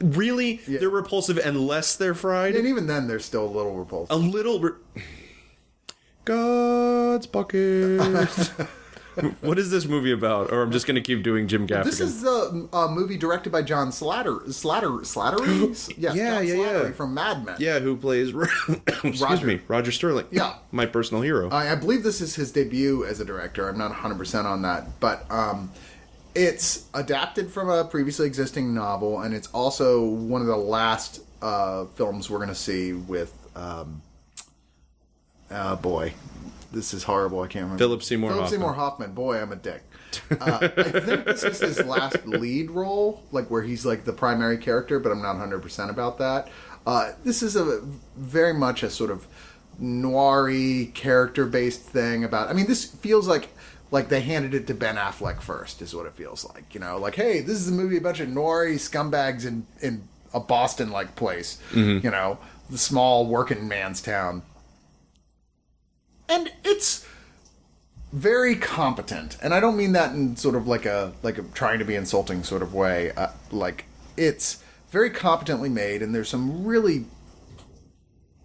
[0.00, 0.56] Really?
[0.66, 2.54] They're repulsive unless they're fried?
[2.56, 4.14] And even then, they're still a little repulsive.
[4.14, 4.60] A little.
[4.60, 5.02] Re-
[6.24, 8.50] God's Pocket.
[9.40, 10.52] what is this movie about?
[10.52, 11.84] Or I'm just going to keep doing Jim Gaffigan.
[11.84, 15.68] This is a, a movie directed by John Slatter, Slatter, Slattery.
[15.96, 16.90] Yes, Yeah, John yeah, yeah.
[16.92, 17.56] From Mad Men.
[17.58, 18.34] yeah, who plays.
[18.86, 19.46] Excuse Roger.
[19.46, 20.26] me, Roger Sterling.
[20.30, 20.54] Yeah.
[20.72, 21.48] My personal hero.
[21.50, 23.68] I, I believe this is his debut as a director.
[23.68, 25.70] I'm not 100 percent on that, but um,
[26.34, 31.86] it's adapted from a previously existing novel, and it's also one of the last uh,
[31.86, 33.32] films we're going to see with.
[33.56, 34.02] Um,
[35.50, 36.12] oh boy,
[36.76, 37.40] this is horrible.
[37.40, 37.78] I can't remember.
[37.78, 38.60] Philip Seymour Philip Hoffman.
[38.60, 39.12] Seymour Hoffman.
[39.12, 39.82] Boy, I'm a dick.
[40.30, 44.58] Uh, I think this is his last lead role, like where he's like the primary
[44.58, 46.48] character, but I'm not 100 percent about that.
[46.86, 47.80] Uh, this is a
[48.16, 49.26] very much a sort of
[49.82, 52.48] noiry character based thing about.
[52.48, 53.48] I mean, this feels like
[53.90, 56.74] like they handed it to Ben Affleck first, is what it feels like.
[56.74, 60.08] You know, like hey, this is a movie a bunch of noiry scumbags in in
[60.34, 61.58] a Boston like place.
[62.02, 62.38] You know,
[62.70, 64.42] the small working man's town,
[66.28, 67.06] and it's
[68.12, 69.36] very competent.
[69.42, 71.94] And i don't mean that in sort of like a like a trying to be
[71.94, 73.12] insulting sort of way.
[73.12, 73.84] Uh, like
[74.16, 77.04] it's very competently made and there's some really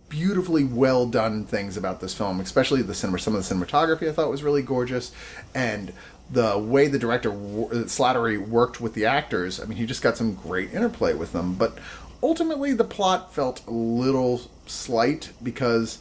[0.09, 4.11] beautifully well done things about this film especially the cinema some of the cinematography i
[4.11, 5.13] thought was really gorgeous
[5.55, 5.93] and
[6.29, 10.33] the way the director slattery worked with the actors i mean he just got some
[10.33, 11.53] great interplay with them.
[11.53, 11.77] But
[12.23, 15.99] ultimately the plot felt a little slight because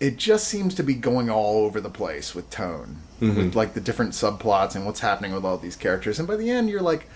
[0.00, 3.80] it just seems to be going all over the place with tone, with like the
[3.80, 6.18] different subplots and what's happening with all these characters.
[6.18, 7.08] And by the end, you're like,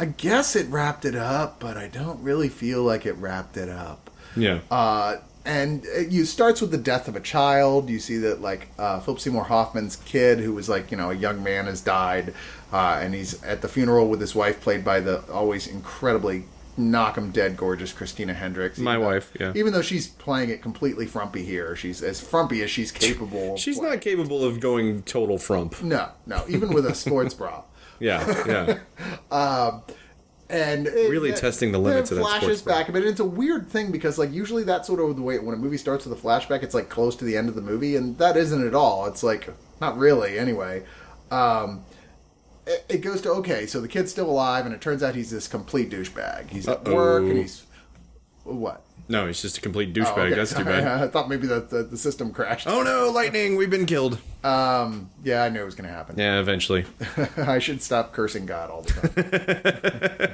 [0.00, 3.68] I guess it wrapped it up, but I don't really feel like it wrapped it
[3.68, 4.10] up.
[4.36, 4.60] Yeah.
[4.70, 7.90] Uh, and it you starts with the death of a child.
[7.90, 11.14] You see that like uh, Philip Seymour Hoffman's kid, who was like you know a
[11.14, 12.34] young man, has died,
[12.72, 16.44] uh, and he's at the funeral with his wife, played by the always incredibly
[16.76, 18.78] knock 'em dead gorgeous Christina Hendricks.
[18.78, 19.52] My though- wife, yeah.
[19.54, 23.56] Even though she's playing it completely frumpy here, she's as frumpy as she's capable.
[23.56, 25.82] She's not capable of going total frump.
[25.82, 27.62] No, no, even with a sports bra.
[28.00, 28.78] Yeah,
[29.30, 29.80] yeah.
[30.50, 33.04] and it, Really it- testing the limits it of that flashes back a bit.
[33.04, 35.78] It's a weird thing because like usually that's sort of the way when a movie
[35.78, 38.36] starts with a flashback, it's like close to the end of the movie, and that
[38.36, 39.06] isn't at all.
[39.06, 39.48] It's like
[39.80, 40.82] not really anyway.
[41.30, 41.84] Um,
[42.66, 45.30] it, it goes to okay, so the kid's still alive, and it turns out he's
[45.30, 46.50] this complete douchebag.
[46.50, 47.64] He's at work and he's
[48.44, 48.82] what?
[49.06, 50.26] No, he's just a complete Oh, douchebag.
[50.28, 50.34] okay.
[50.34, 50.86] That's too bad.
[51.02, 52.66] I thought maybe the, the the system crashed.
[52.66, 53.56] Oh no, lightning!
[53.56, 54.18] We've been killed.
[54.42, 56.18] Um, yeah, I knew it was going to happen.
[56.18, 56.84] Yeah, eventually.
[57.36, 58.92] I should stop cursing God all the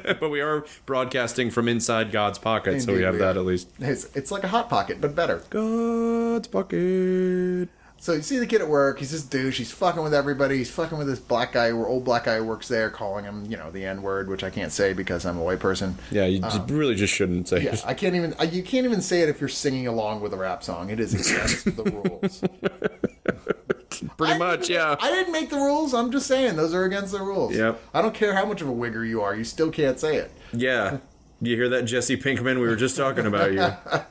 [0.06, 0.16] time.
[0.20, 3.68] but we are broadcasting from inside God's pocket, so we have we that at least.
[3.78, 5.42] it's, it's like a hot pocket, but better.
[5.50, 7.68] God's pocket.
[8.02, 8.98] So you see the kid at work.
[8.98, 9.58] He's this douche.
[9.58, 10.56] He's fucking with everybody.
[10.56, 13.44] He's fucking with this black guy, or old black guy who works there, calling him,
[13.46, 15.98] you know, the N word, which I can't say because I'm a white person.
[16.10, 17.84] Yeah, you just really just shouldn't say Yeah, it.
[17.86, 18.34] I can't even.
[18.50, 20.88] You can't even say it if you're singing along with a rap song.
[20.88, 22.42] It is against the rules.
[24.16, 24.96] Pretty I much, yeah.
[24.98, 25.92] I didn't make the rules.
[25.92, 27.54] I'm just saying those are against the rules.
[27.54, 27.80] Yep.
[27.92, 29.34] I don't care how much of a wigger you are.
[29.34, 30.30] You still can't say it.
[30.52, 30.98] Yeah.
[31.42, 32.56] You hear that, Jesse Pinkman?
[32.60, 33.66] We were just talking about you.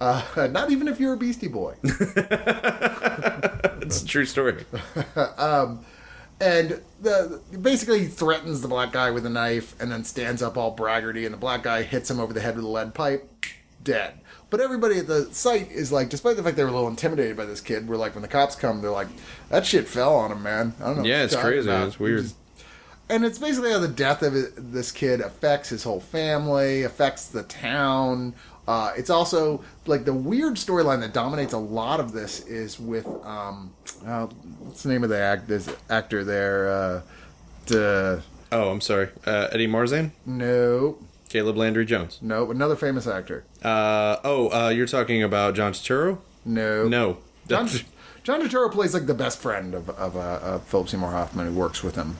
[0.00, 1.74] Uh, not even if you're a Beastie Boy.
[3.82, 4.64] It's a true story.
[6.42, 10.56] And the basically he threatens the black guy with a knife and then stands up
[10.56, 13.28] all braggarty and the black guy hits him over the head with a lead pipe,
[13.84, 14.14] dead.
[14.48, 17.36] But everybody at the site is like, despite the fact they were a little intimidated
[17.36, 19.08] by this kid, we're like, when the cops come, they're like,
[19.50, 20.72] that shit fell on him, man.
[20.80, 21.04] I don't know.
[21.04, 21.68] Yeah, it's crazy.
[21.68, 22.22] about." It's weird.
[22.22, 22.36] Just-
[23.10, 27.28] and it's basically how the death of it, this kid affects his whole family, affects
[27.28, 28.34] the town.
[28.68, 33.06] Uh, it's also like the weird storyline that dominates a lot of this is with
[33.24, 33.72] um,
[34.06, 34.26] uh,
[34.60, 36.68] what's the name of the act this actor there?
[36.70, 37.02] Uh,
[37.66, 38.20] duh,
[38.52, 39.08] Oh, I'm sorry.
[39.26, 40.10] Uh, Eddie Marsan?
[40.26, 42.18] no, Caleb Landry Jones.
[42.22, 43.44] no, another famous actor.
[43.62, 46.18] Uh, oh, uh, you're talking about John Turturro?
[46.44, 47.18] No, No.
[47.48, 47.68] John,
[48.22, 51.52] John Turturro plays like the best friend of of, uh, of Philip Seymour Hoffman who
[51.54, 52.16] works with him.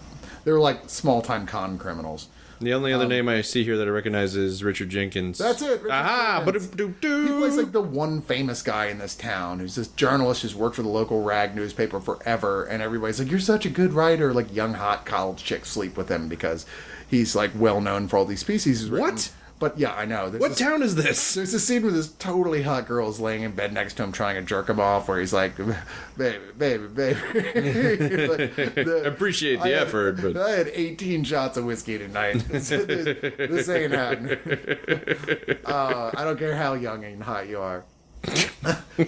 [0.51, 2.27] They're like small time con criminals.
[2.61, 5.41] The only other name I see here that I recognize is Richard Jenkins.
[5.41, 6.43] Um, That's it, Richard Aha!
[6.45, 7.23] Ba-doo-doo-doo.
[7.23, 10.75] He plays like the one famous guy in this town who's this journalist who's worked
[10.75, 14.53] for the local rag newspaper forever, and everybody's like, "You're such a good writer." Like
[14.53, 16.67] young hot college chicks sleep with him because
[17.09, 18.91] he's like well known for all these species.
[18.91, 19.31] What?
[19.61, 20.29] But yeah, I know.
[20.31, 21.35] There's What this, town is this?
[21.35, 24.11] There's a scene where this totally hot girl is laying in bed next to him
[24.11, 25.55] trying to jerk him off, where he's like,
[26.17, 27.19] "Baby, baby, baby."
[28.31, 32.39] Like, the- Appreciate the I had- effort, but- I had 18 shots of whiskey tonight.
[32.49, 34.39] this, this- this ain't happening.
[35.67, 37.85] Uh, I don't care how young and hot you are.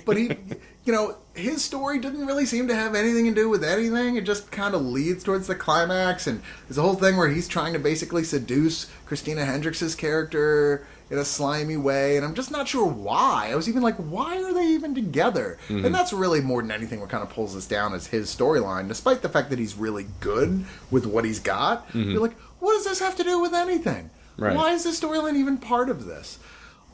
[0.04, 0.36] but he,
[0.84, 4.16] you know, his story didn't really seem to have anything to do with anything.
[4.16, 7.48] It just kind of leads towards the climax, and there's a whole thing where he's
[7.48, 12.66] trying to basically seduce Christina Hendricks' character in a slimy way, and I'm just not
[12.66, 13.50] sure why.
[13.52, 15.58] I was even like, why are they even together?
[15.68, 15.84] Mm-hmm.
[15.84, 18.88] And that's really more than anything what kind of pulls this down is his storyline,
[18.88, 21.86] despite the fact that he's really good with what he's got.
[21.88, 22.12] Mm-hmm.
[22.12, 24.10] You're like, what does this have to do with anything?
[24.38, 24.56] Right.
[24.56, 26.38] Why is this storyline even part of this?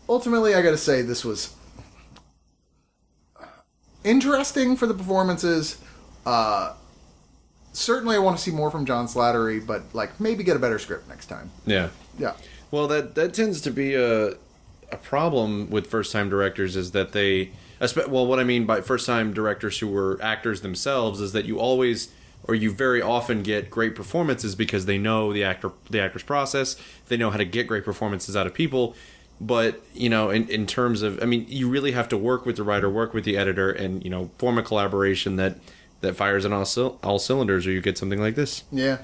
[0.09, 1.55] Ultimately, I got to say this was
[4.05, 5.79] interesting for the performances.
[6.25, 6.75] Uh,
[7.73, 10.79] certainly, I want to see more from John Slattery, but like maybe get a better
[10.79, 11.51] script next time.
[11.67, 11.91] Yeah.
[12.19, 12.35] Yeah,
[12.71, 14.35] Well, that that tends to be a
[14.91, 17.53] a problem with first time directors is that they
[18.09, 21.59] well what I mean by first time directors who were actors themselves is that you
[21.61, 22.09] always
[22.45, 26.77] or you very often get great performances because they know the actor the actor's process,
[27.09, 28.95] they know how to get great performances out of people.
[29.41, 32.57] But, you know, in, in terms of I mean, you really have to work with
[32.57, 35.59] the writer, work with the editor and, you know, form a collaboration that
[36.01, 38.65] that fires on all, all cylinders or you get something like this.
[38.73, 38.99] yeah.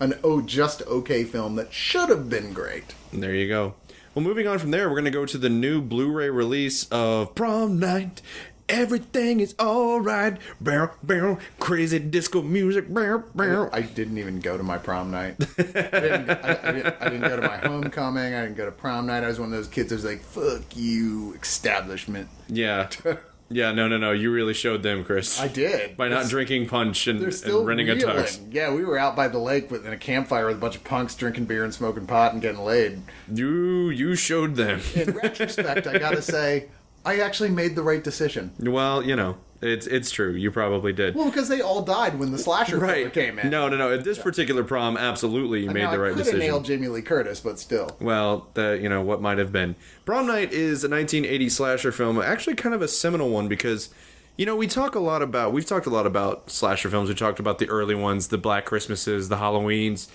[0.00, 2.94] An oh, just okay film that should have been great.
[3.12, 3.74] There you go.
[4.14, 7.34] Well, moving on from there, we're going to go to the new Blu-ray release of
[7.34, 8.20] Prom Night.
[8.68, 10.38] Everything is all right.
[10.60, 12.92] Bow, bow, crazy disco music.
[12.92, 13.68] Bow, bow.
[13.72, 15.36] I didn't even go to my prom night.
[15.58, 18.34] I, didn't, I, I didn't, I didn't go to my homecoming.
[18.34, 19.24] I didn't go to prom night.
[19.24, 22.88] I was one of those kids that was like, "Fuck you, establishment." Yeah.
[23.54, 24.12] Yeah, no, no, no.
[24.12, 25.38] You really showed them, Chris.
[25.38, 28.16] I did By not It's- drinking punch and, They're still and renting a reeling.
[28.16, 28.40] tux.
[28.50, 30.84] Yeah, we were out by the lake with in a campfire with a bunch of
[30.84, 33.02] punks drinking beer and smoking pot and getting laid.
[33.30, 34.80] You, you showed them.
[34.94, 36.68] In retrospect, I gotta say,
[37.04, 38.52] I actually made the right decision.
[38.58, 39.36] well, you know.
[39.62, 40.32] It's it's true.
[40.32, 41.14] You probably did.
[41.14, 43.12] Well, because they all died when the slasher right.
[43.12, 43.48] came in.
[43.48, 43.92] No, no, no.
[43.92, 46.40] At this particular prom, absolutely, you made the I right decision.
[46.40, 47.96] I could nailed Jamie Lee Curtis, but still.
[48.00, 49.76] Well, the you know what might have been.
[50.04, 53.90] Prom Night is a 1980 slasher film, actually kind of a seminal one because
[54.36, 57.08] you know we talk a lot about we've talked a lot about slasher films.
[57.08, 60.08] We talked about the early ones, the Black Christmases, the Halloweens.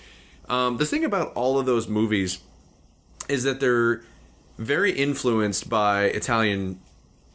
[0.50, 2.40] Um, the thing about all of those movies
[3.30, 4.02] is that they're
[4.58, 6.80] very influenced by Italian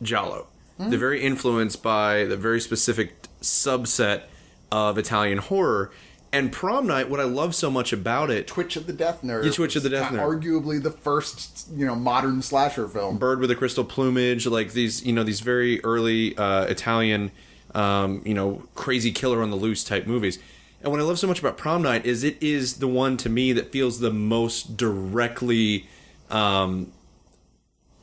[0.02, 0.48] giallo.
[0.78, 4.24] They're very influenced by the very specific subset
[4.72, 5.92] of Italian horror.
[6.34, 9.46] And Prom Night, what I love so much about it, Twitch of the Death Nerve.
[9.46, 10.22] Yeah, Twitch of the Death Nerve.
[10.22, 13.18] Arguably the first, you know, modern slasher film.
[13.18, 17.32] bird with a crystal plumage, like these, you know, these very early uh, Italian,
[17.76, 20.40] um, you know, crazy killer on the loose type movies.
[20.82, 23.30] And what I love so much about Prom Night is it is the one to
[23.30, 25.88] me that feels the most directly
[26.32, 26.92] um,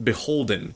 [0.03, 0.74] beholden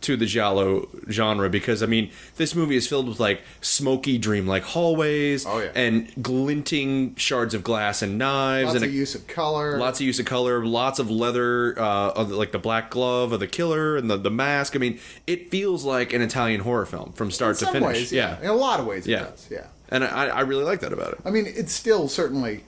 [0.00, 4.64] to the giallo genre because I mean this movie is filled with like smoky dream-like
[4.64, 5.70] hallways Oh, yeah.
[5.76, 9.78] and glinting shards of glass and knives Lots and of a- use of color.
[9.78, 13.30] lots of use of color, lots of leather, uh, of the- like the black glove
[13.30, 14.74] of the killer and the, the mask.
[14.74, 14.98] I mean,
[15.28, 17.86] it feels like an Italian horror film from start in to some finish.
[17.86, 18.40] ways, yeah.
[18.40, 19.20] In a lot of ways, it Yeah.
[19.26, 19.46] does.
[19.52, 19.66] Yeah.
[19.88, 21.20] and I, I really like that about it.
[21.24, 22.64] I mean, it's still certainly.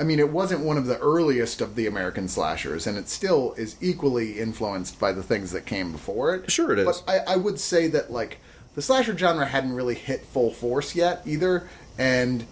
[0.00, 3.52] I mean, it wasn't one of the earliest of the American slashers, and it still
[3.54, 6.50] is equally influenced by the things that came before it.
[6.50, 6.86] Sure it is.
[6.86, 8.38] But I, I would say that, like,
[8.76, 11.68] the slasher genre hadn't really hit full force yet either,
[11.98, 12.44] and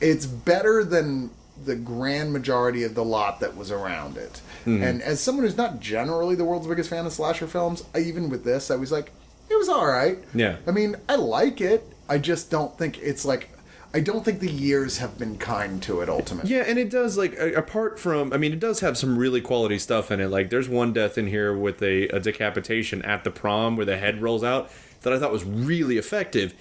[0.00, 1.30] it's better than
[1.62, 4.40] the grand majority of the lot that was around it.
[4.64, 4.82] Hmm.
[4.82, 8.30] And as someone who's not generally the world's biggest fan of slasher films, I, even
[8.30, 9.12] with this, I was like,
[9.50, 10.18] it was all right.
[10.34, 10.56] Yeah.
[10.66, 11.86] I mean, I like it.
[12.08, 13.50] I just don't think it's like.
[13.94, 16.50] I don't think the years have been kind to it ultimately.
[16.50, 19.78] Yeah, and it does like apart from I mean it does have some really quality
[19.78, 20.28] stuff in it.
[20.28, 23.96] Like there's one death in here with a, a decapitation at the prom where the
[23.96, 24.68] head rolls out
[25.02, 26.54] that I thought was really effective.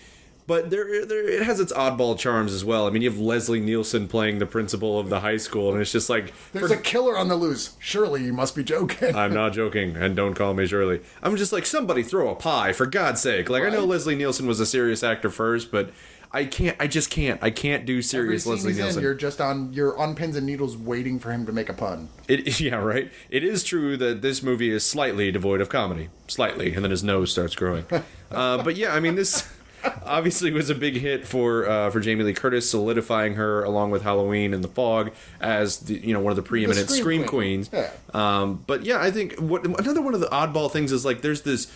[0.46, 2.86] But there, there it has its oddball charms as well.
[2.86, 5.92] I mean, you have Leslie Nielsen playing the principal of the high school, and it's
[5.92, 7.76] just like There's a killer on the loose.
[7.80, 9.16] Surely you must be joking.
[9.16, 11.00] I'm not joking, and don't call me Shirley.
[11.22, 13.50] I'm just like somebody throw a pie for God's sake.
[13.50, 15.92] Like I know Leslie Nielsen was a serious actor first, but
[16.34, 16.76] I can't.
[16.80, 17.42] I just can't.
[17.44, 20.36] I can't do Every serious scene Leslie he's in, you're just on you're on pins
[20.36, 22.10] and needles waiting for him to make a pun.
[22.28, 23.12] It, yeah, right.
[23.30, 27.04] It is true that this movie is slightly devoid of comedy, slightly, and then his
[27.04, 27.86] nose starts growing.
[28.32, 29.48] uh, but yeah, I mean, this
[30.06, 34.02] obviously was a big hit for uh, for Jamie Lee Curtis, solidifying her along with
[34.02, 37.66] Halloween and The Fog as the you know one of the preeminent Scream scream, queen.
[37.66, 37.70] queens.
[37.72, 37.92] Yeah.
[38.14, 41.44] Um, but yeah, I think what another one of the oddball things is like there's
[41.44, 41.72] this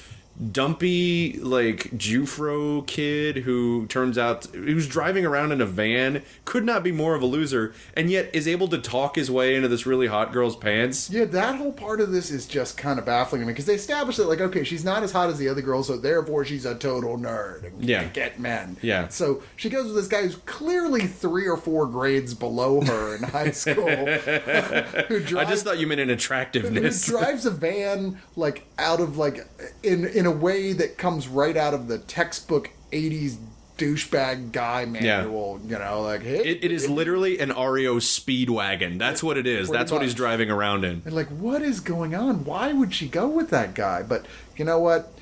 [0.51, 6.83] dumpy like Jufro kid who turns out who's driving around in a van could not
[6.83, 9.87] be more of a loser and yet is able to talk his way into this
[9.87, 13.41] really hot girl's pants Yeah, that whole part of this is just kind of baffling
[13.41, 15.61] to me because they establish that like okay, she's not as hot as the other
[15.61, 18.01] girls, so therefore she's a total nerd and Yeah.
[18.01, 18.77] can't get men.
[18.83, 19.07] Yeah.
[19.07, 23.23] So she goes with this guy who's clearly three or four grades below her in
[23.23, 23.87] high school.
[25.07, 29.17] who drives, I just thought you meant an who drives a van like out of
[29.17, 29.47] like
[29.81, 33.37] in in a way that comes right out of the textbook '80s
[33.77, 35.59] douchebag guy manual.
[35.65, 38.99] You know, like hey, It, it is literally an REO Speedwagon.
[38.99, 39.69] That's what it is.
[39.69, 41.01] That's what he's driving around in.
[41.05, 42.43] And like, what is going on?
[42.45, 44.03] Why would she go with that guy?
[44.03, 44.25] But
[44.55, 45.13] you know what?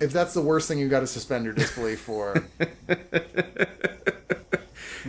[0.00, 2.44] If that's the worst thing you've got to suspend your disbelief for,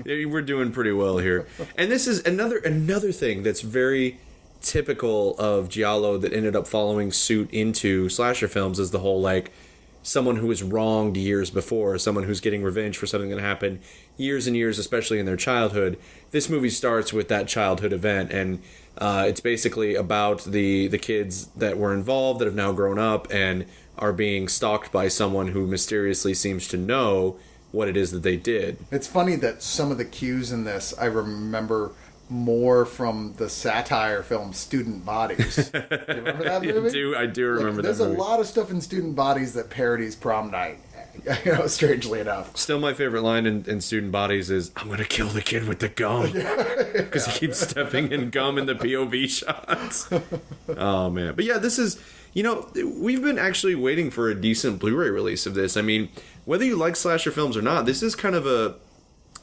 [0.05, 1.47] Yeah, We're doing pretty well here.
[1.77, 4.19] And this is another another thing that's very
[4.61, 9.51] typical of Giallo that ended up following suit into slasher films is the whole like
[10.03, 13.79] someone who was wronged years before, someone who's getting revenge for something that happened
[14.17, 15.97] years and years, especially in their childhood.
[16.31, 18.61] This movie starts with that childhood event, and
[18.97, 23.27] uh, it's basically about the the kids that were involved that have now grown up
[23.31, 23.65] and
[23.97, 27.37] are being stalked by someone who mysteriously seems to know
[27.71, 28.77] what it is that they did.
[28.91, 31.91] it's funny that some of the cues in this I remember
[32.29, 35.69] more from the satire film Student Bodies.
[35.71, 36.89] Do you remember that I movie?
[36.91, 39.69] do I do Like, remember there's that a lot of stuff in Student Bodies that
[39.69, 40.79] parodies Prom Night.
[41.43, 42.55] You know, strangely enough.
[42.55, 45.79] Still, my favorite line in, in Student Bodies is "I'm gonna kill the kid with
[45.79, 46.31] the gum"
[46.93, 50.07] because he keeps stepping in gum in the POV shots.
[50.77, 52.01] oh man, but yeah, this is
[52.33, 55.75] you know we've been actually waiting for a decent Blu-ray release of this.
[55.75, 56.07] I mean,
[56.45, 58.75] whether you like slasher films or not, this is kind of a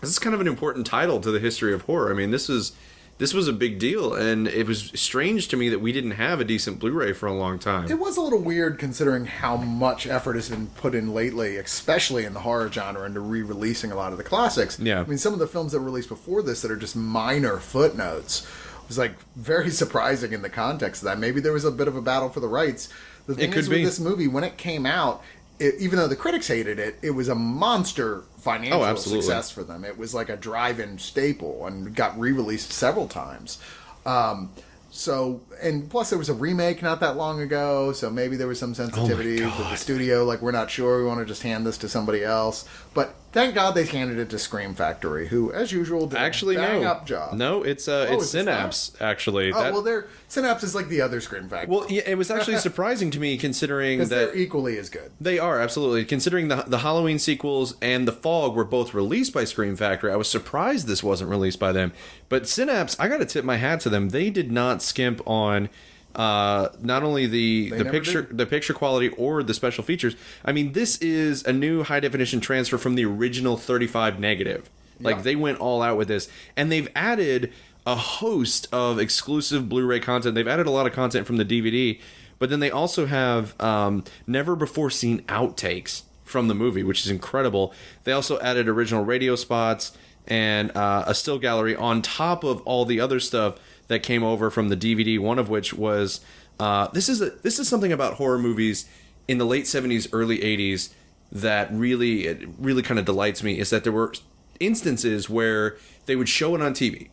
[0.00, 2.10] this is kind of an important title to the history of horror.
[2.10, 2.72] I mean, this is
[3.18, 6.38] this was a big deal, and it was strange to me that we didn't have
[6.38, 7.90] a decent Blu-ray for a long time.
[7.90, 12.26] It was a little weird considering how much effort has been put in lately, especially
[12.26, 14.78] in the horror genre, into re-releasing a lot of the classics.
[14.78, 15.00] Yeah.
[15.00, 17.56] I mean, some of the films that were released before this that are just minor
[17.56, 18.46] footnotes
[18.86, 21.18] was like very surprising in the context of that.
[21.18, 22.90] Maybe there was a bit of a battle for the rights.
[23.26, 23.84] The thing could is with be.
[23.84, 25.22] this movie, when it came out,
[25.58, 29.64] it, even though the critics hated it, it was a monster financial Oh, success for
[29.64, 29.84] them.
[29.84, 33.58] It was like a drive-in staple and got re-released several times.
[34.04, 34.50] Um,
[34.90, 38.58] so, and plus there was a remake not that long ago, so maybe there was
[38.58, 40.24] some sensitivity with the studio.
[40.24, 41.00] Like, we're not sure.
[41.00, 42.66] We want to just hand this to somebody else.
[42.96, 46.60] But thank God they handed it to Scream Factory, who, as usual, did Actually, a
[46.60, 46.88] bang no.
[46.88, 47.34] up job.
[47.34, 48.96] No, it's uh, Oh, it's is it Synapse.
[49.00, 51.72] Actually, Oh That- well, their Synapse is like the other Scream Factory.
[51.76, 55.12] well, yeah, it was actually surprising to me considering that they're equally as good.
[55.20, 59.44] They are absolutely considering the the Halloween sequels and the Fog were both released by
[59.44, 60.10] Scream Factory.
[60.10, 61.92] I was surprised this wasn't released by them.
[62.28, 64.08] But Synapse, I got to tip my hat to them.
[64.08, 65.68] They did not skimp on
[66.16, 68.38] uh, not only the the picture did.
[68.38, 70.16] the picture quality or the special features.
[70.44, 74.68] I mean, this is a new high definition transfer from the original 35 negative.
[75.00, 75.22] Like Yeah.
[75.22, 77.52] they went all out with this, and they've added
[77.86, 80.34] a host of exclusive Blu-ray content.
[80.34, 82.00] They've added a lot of content from the DVD,
[82.38, 87.10] but then they also have um, never before seen outtakes from the movie, which is
[87.10, 87.72] incredible.
[88.04, 89.92] They also added original radio spots
[90.26, 94.50] and uh, a still gallery on top of all the other stuff that came over
[94.50, 95.18] from the DVD.
[95.18, 96.20] One of which was
[96.58, 98.88] uh, this is a, this is something about horror movies
[99.28, 100.90] in the late '70s, early '80s
[101.32, 104.12] that really it really kind of delights me is that there were
[104.60, 105.76] instances where
[106.06, 107.08] they would show it on TV,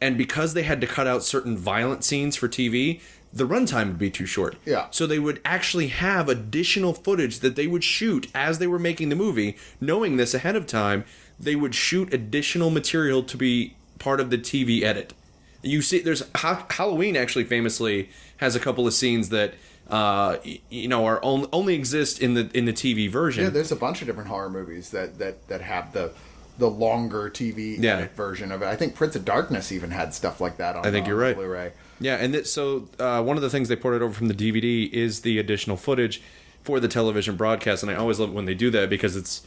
[0.00, 3.00] and because they had to cut out certain violent scenes for TV,
[3.32, 4.56] the runtime would be too short.
[4.64, 4.86] Yeah.
[4.90, 9.08] So they would actually have additional footage that they would shoot as they were making
[9.08, 11.04] the movie, knowing this ahead of time.
[11.40, 15.14] They would shoot additional material to be part of the TV edit.
[15.62, 19.54] You see, there's ha- Halloween actually famously has a couple of scenes that
[19.88, 20.36] uh,
[20.70, 23.44] you know are only, only exist in the in the TV version.
[23.44, 26.12] Yeah, there's a bunch of different horror movies that that that have the
[26.58, 27.96] the longer TV Yeah.
[27.96, 28.66] edit version of it.
[28.66, 30.86] I think Prince of Darkness even had stuff like that on.
[30.86, 31.34] I think on you're right.
[31.34, 31.72] Blu-ray.
[32.00, 34.90] Yeah, and th- so uh, one of the things they ported over from the DVD
[34.92, 36.20] is the additional footage
[36.62, 39.42] for the television broadcast, and I always love it when they do that because it's,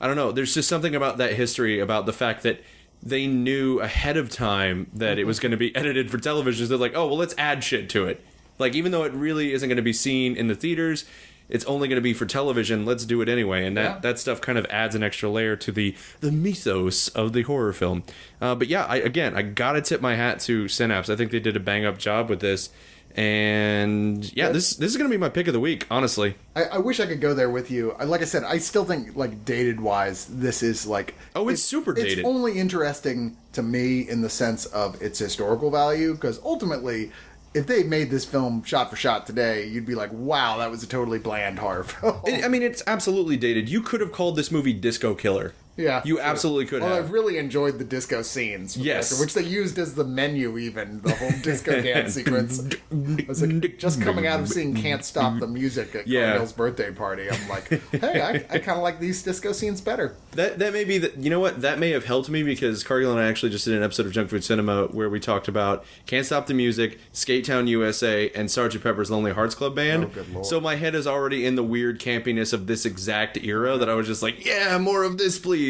[0.00, 2.60] I don't know, there's just something about that history about the fact that
[3.06, 6.64] they knew ahead of time that it was going to be edited for television.
[6.66, 8.24] So they're like, oh well, let's add shit to it.
[8.58, 11.04] Like even though it really isn't going to be seen in the theaters,
[11.48, 12.86] it's only going to be for television.
[12.86, 13.98] Let's do it anyway, and that Yeah.
[14.00, 17.72] that stuff kind of adds an extra layer to the the mythos of the horror
[17.74, 18.04] film.
[18.40, 21.10] Uh, but yeah, I, again, I gotta tip my hat to Synapse.
[21.10, 22.70] I think they did a bang up job with this,
[23.14, 25.86] and yeah, this this is gonna be my pick of the week.
[25.90, 27.94] Honestly, I, I wish I could go there with you.
[28.04, 31.92] Like I said, I still think like dated wise, this is like Oh, it's super
[31.92, 32.18] dated.
[32.18, 37.12] It's only interesting to me in the sense of its historical value because ultimately,
[37.54, 40.82] if they made this film shot for shot today, you'd be like, "Wow, that was
[40.82, 43.68] a totally bland horror film." I mean, it's absolutely dated.
[43.68, 45.54] You could have called this movie Disco Killer.
[45.76, 46.22] Yeah, you true.
[46.24, 47.06] absolutely could Well, have.
[47.06, 49.18] I've really enjoyed the disco scenes, Yes.
[49.20, 52.62] which they used as the menu, even the whole disco dance sequence.
[52.92, 56.30] I was like, just coming out of seeing "Can't Stop the Music" at Yeah.
[56.32, 60.14] Carmell's birthday party, I'm like, hey, I, I kind of like these disco scenes better.
[60.32, 61.16] That that may be that.
[61.18, 63.74] you know what that may have helped me because Cargill and I actually just did
[63.74, 67.44] an episode of Junk Food Cinema where we talked about Can't Stop the Music, Skate
[67.44, 68.80] Town USA, and Sgt.
[68.80, 70.04] Pepper's Lonely Hearts Club Band.
[70.04, 70.46] Oh, good lord.
[70.46, 73.94] So my head is already in the weird campiness of this exact era that I
[73.94, 75.63] was just like, yeah, more of this, please.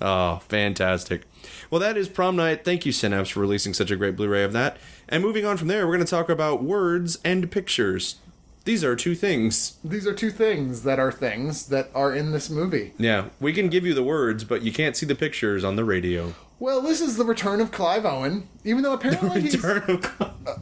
[0.00, 1.22] Oh, fantastic.
[1.70, 2.64] Well, that is prom night.
[2.64, 4.78] Thank you, Synapse, for releasing such a great Blu-ray of that.
[5.08, 8.16] And moving on from there, we're going to talk about words and pictures.
[8.64, 9.76] These are two things.
[9.82, 12.92] These are two things that are things that are in this movie.
[12.96, 15.84] Yeah, we can give you the words, but you can't see the pictures on the
[15.84, 16.34] radio.
[16.60, 19.64] Well, this is the return of Clive Owen, even though apparently he's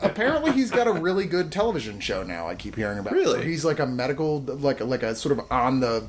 [0.01, 2.49] apparently he's got a really good television show now.
[2.49, 3.13] I keep hearing about.
[3.13, 3.45] Really?
[3.45, 6.07] he's like a medical, like like a sort of on the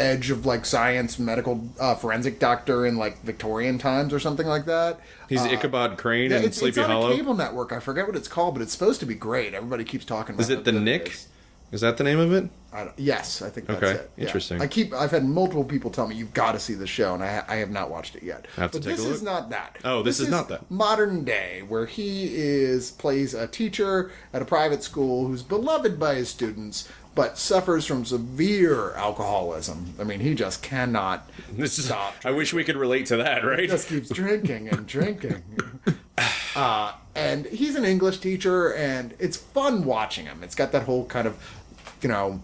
[0.00, 4.64] edge of like science, medical uh, forensic doctor in like Victorian times or something like
[4.66, 5.00] that.
[5.28, 7.12] He's Ichabod Crane Yeah, and it's, Sleepy it's on Hollow.
[7.12, 7.72] a cable network.
[7.72, 9.54] I forget what it's called, but it's supposed to be great.
[9.54, 11.08] Everybody keeps talking about Is it the Knick?
[11.08, 11.26] is.
[11.72, 12.50] Is that the name of it?
[12.72, 14.10] I don't, yes, I think that's Okay, it.
[14.16, 14.24] Yeah.
[14.24, 14.60] interesting.
[14.60, 14.92] I keep.
[14.92, 17.56] I've had multiple people tell me you've got to see the show, and I, I
[17.56, 18.46] have not watched it yet.
[18.56, 19.78] I have to but take this a is not that.
[19.84, 20.68] Oh, this is not that.
[20.68, 26.16] Modern day, where he is plays a teacher at a private school who's beloved by
[26.16, 29.94] his students, but suffers from severe alcoholism.
[29.98, 31.86] I mean, he just cannot This is.
[31.86, 32.14] stop.
[32.24, 33.60] I wish we could relate to that, right?
[33.60, 35.42] He just keeps drinking and drinking.
[36.54, 40.42] Uh, and he's an English teacher, and it's fun watching him.
[40.42, 41.36] It's got that whole kind of,
[42.02, 42.40] you know,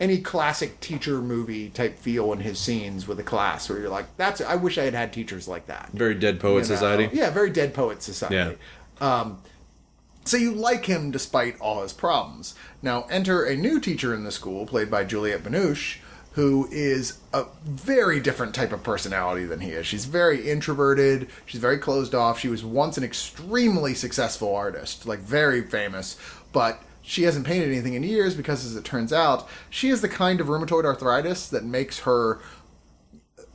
[0.00, 4.06] any classic teacher movie type feel in his scenes with a class, where you're like,
[4.16, 6.74] "That's I wish I had had teachers like that." Very Dead Poet You know?
[6.74, 7.10] Society.
[7.12, 8.56] Yeah, very Dead Poet Society.
[9.00, 9.38] Um,
[10.24, 12.54] so you like him despite all his problems.
[12.80, 15.98] Now enter a new teacher in the school, played by Juliette Binoche,
[16.32, 19.86] who is a very different type of personality than he is.
[19.86, 21.28] She's very introverted.
[21.44, 22.38] She's very closed off.
[22.38, 26.16] She was once an extremely successful artist, like very famous,
[26.52, 30.08] but she hasn't painted anything in years because, as it turns out, she has the
[30.08, 32.40] kind of rheumatoid arthritis that makes her,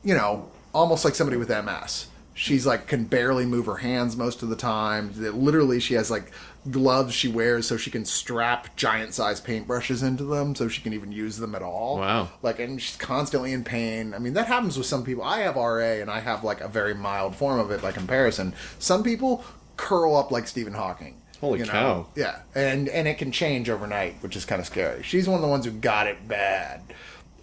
[0.04, 2.06] you know, almost like somebody with MS.
[2.38, 5.10] She's like can barely move her hands most of the time.
[5.14, 6.30] That literally she has like
[6.70, 10.92] gloves she wears so she can strap giant size paintbrushes into them so she can
[10.92, 11.98] even use them at all.
[11.98, 12.28] Wow.
[12.40, 14.14] Like and she's constantly in pain.
[14.14, 15.24] I mean that happens with some people.
[15.24, 18.54] I have RA and I have like a very mild form of it by comparison.
[18.78, 19.44] Some people
[19.76, 21.20] curl up like Stephen Hawking.
[21.40, 21.72] Holy you know?
[21.72, 22.06] cow.
[22.14, 25.02] Yeah, and and it can change overnight, which is kind of scary.
[25.02, 26.82] She's one of the ones who got it bad,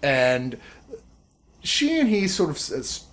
[0.02, 0.58] and
[1.62, 2.58] she and he sort of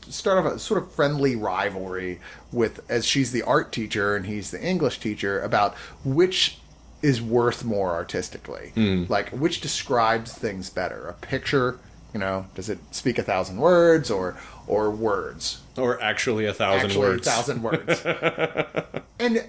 [0.09, 2.19] start off a sort of friendly rivalry
[2.51, 6.59] with as she's the art teacher and he's the English teacher about which
[7.01, 9.03] is worth more artistically, hmm.
[9.09, 11.07] like which describes things better.
[11.09, 11.77] A picture,
[12.13, 14.37] you know, does it speak a thousand words or
[14.67, 15.61] or words?
[15.77, 17.27] Or actually a thousand actually words.
[17.27, 18.05] a thousand words.
[19.19, 19.45] and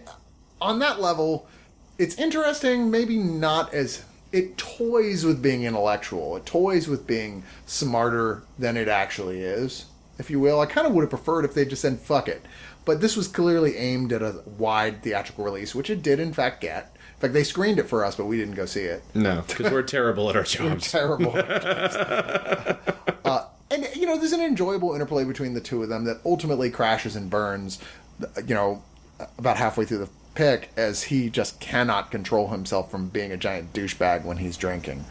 [0.61, 1.47] on that level,
[1.97, 6.37] it's interesting, maybe not as it toys with being intellectual.
[6.37, 9.87] It toys with being smarter than it actually is,
[10.19, 10.61] if you will.
[10.61, 12.45] I kind of would have preferred if they just said fuck it.
[12.85, 16.61] But this was clearly aimed at a wide theatrical release, which it did in fact
[16.61, 16.95] get.
[17.15, 19.73] In fact, they screened it for us, but we didn't go see it No, because
[19.73, 20.93] we're terrible at our jobs.
[20.93, 21.33] We're terrible.
[23.25, 26.71] uh, and you know, there's an enjoyable interplay between the two of them that ultimately
[26.71, 27.79] crashes and burns.
[28.47, 28.83] You know,
[29.39, 33.73] about halfway through the pick, as he just cannot control himself from being a giant
[33.73, 35.05] douchebag when he's drinking.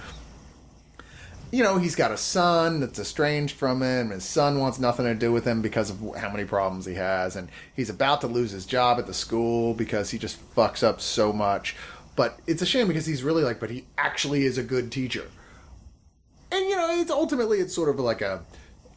[1.53, 4.09] You know, he's got a son that's estranged from him.
[4.09, 7.35] His son wants nothing to do with him because of how many problems he has,
[7.35, 10.99] and he's about to lose his job at the school because he just fucks up
[10.99, 11.75] so much.
[12.15, 15.27] But it's a shame because he's really like, but he actually is a good teacher
[16.53, 18.41] and you know it's ultimately it's sort of like a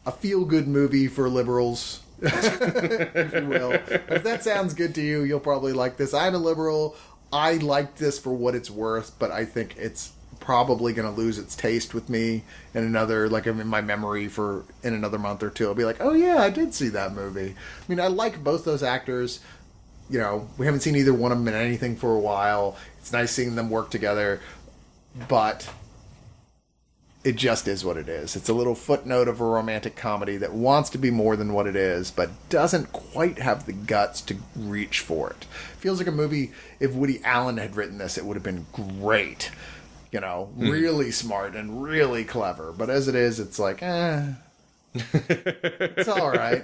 [0.04, 5.22] a feel good movie for liberals if you will if that sounds good to you
[5.22, 6.94] you'll probably like this i'm a liberal
[7.32, 11.38] i like this for what it's worth but i think it's probably going to lose
[11.38, 12.42] its taste with me
[12.74, 16.00] in another like in my memory for in another month or two i'll be like
[16.00, 19.40] oh yeah i did see that movie i mean i like both those actors
[20.08, 23.12] you know we haven't seen either one of them in anything for a while it's
[23.12, 24.40] nice seeing them work together
[25.28, 25.68] but
[27.26, 28.36] it just is what it is.
[28.36, 31.66] It's a little footnote of a romantic comedy that wants to be more than what
[31.66, 35.44] it is, but doesn't quite have the guts to reach for it.
[35.78, 39.50] Feels like a movie, if Woody Allen had written this, it would have been great.
[40.12, 42.72] You know, really smart and really clever.
[42.72, 44.32] But as it is, it's like, eh.
[44.94, 46.62] it's all right.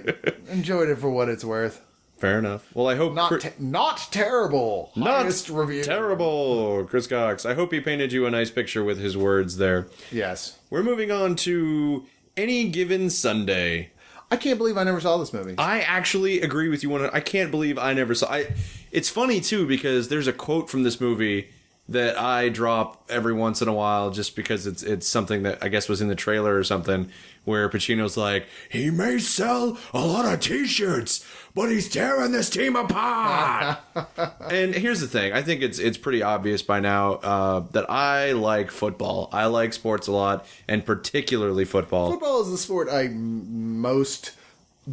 [0.49, 1.81] Enjoyed it for what it's worth.
[2.17, 2.65] Fair enough.
[2.73, 4.91] Well, I hope Not te- not terrible.
[4.95, 5.83] not Highest review.
[5.83, 7.45] terrible, Chris Cox.
[7.45, 9.87] I hope he painted you a nice picture with his words there.
[10.11, 10.57] Yes.
[10.69, 12.05] We're moving on to
[12.37, 13.91] any given Sunday.
[14.31, 15.55] I can't believe I never saw this movie.
[15.57, 16.89] I actually agree with you.
[16.89, 18.31] One, I can't believe I never saw.
[18.31, 18.47] I.
[18.91, 21.49] It's funny too because there's a quote from this movie
[21.93, 25.69] that I drop every once in a while just because it's it's something that I
[25.69, 27.09] guess was in the trailer or something
[27.45, 32.75] where Pacino's like, he may sell a lot of T-shirts, but he's tearing this team
[32.75, 33.79] apart.
[34.49, 38.31] and here's the thing: I think it's it's pretty obvious by now uh, that I
[38.33, 39.29] like football.
[39.31, 42.11] I like sports a lot, and particularly football.
[42.11, 44.31] Football is the sport I m- most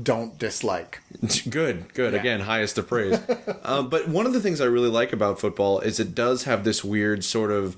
[0.03, 1.01] don't dislike.
[1.51, 2.15] Good, good.
[2.15, 3.19] Again, highest of praise.
[3.65, 6.65] um, but one of the things I really like about football is it does have
[6.65, 7.77] this weird sort of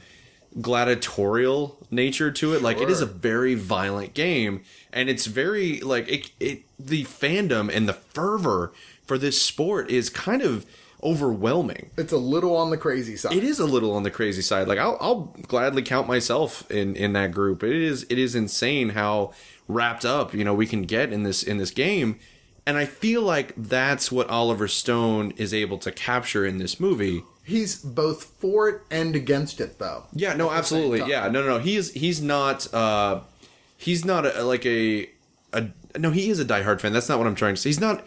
[0.60, 2.62] gladiatorial nature to it.
[2.62, 6.30] Like it is a very violent game, and it's very like it.
[6.38, 8.72] it the fandom and the fervor
[9.04, 10.66] for this sport is kind of
[11.02, 11.90] overwhelming.
[11.96, 13.32] It's a little on the crazy side.
[13.32, 14.68] It is a little on the crazy side.
[14.68, 17.62] Like I'll, I'll gladly count myself in in that group.
[17.62, 19.32] It is it is insane how
[19.72, 22.18] wrapped up you know we can get in this in this game,
[22.66, 27.22] and I feel like that's what Oliver Stone is able to capture in this movie.
[27.44, 30.04] He's both for it and against it, though.
[30.12, 31.00] Yeah, no, absolutely.
[31.10, 31.58] Yeah, no, no, no.
[31.58, 33.20] He's he's not uh
[33.76, 35.10] he's not a, like a
[35.52, 35.68] a
[35.98, 36.10] no.
[36.10, 36.92] He is a diehard fan.
[36.92, 37.70] That's not what I'm trying to say.
[37.70, 38.06] He's not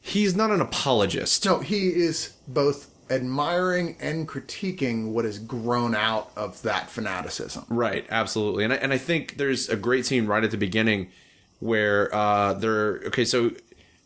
[0.00, 1.44] he's not an apologist.
[1.44, 7.64] No, he is both admiring and critiquing what has grown out of that fanaticism.
[7.68, 8.64] Right, absolutely.
[8.64, 11.08] And I, and I think there's a great scene right at the beginning
[11.60, 13.24] where uh, they're okay.
[13.24, 13.52] So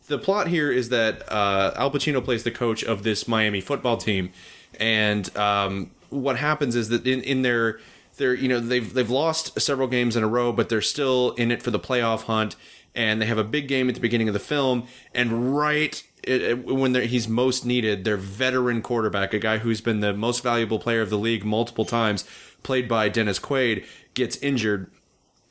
[0.07, 3.97] the plot here is that uh, Al Pacino plays the coach of this Miami football
[3.97, 4.31] team,
[4.79, 7.79] and um, what happens is that in in their
[8.17, 11.51] they're you know they've they've lost several games in a row, but they're still in
[11.51, 12.55] it for the playoff hunt,
[12.93, 16.41] and they have a big game at the beginning of the film, and right it,
[16.41, 20.79] it- when he's most needed, their veteran quarterback, a guy who's been the most valuable
[20.79, 22.25] player of the league multiple times,
[22.63, 24.89] played by Dennis Quaid, gets injured,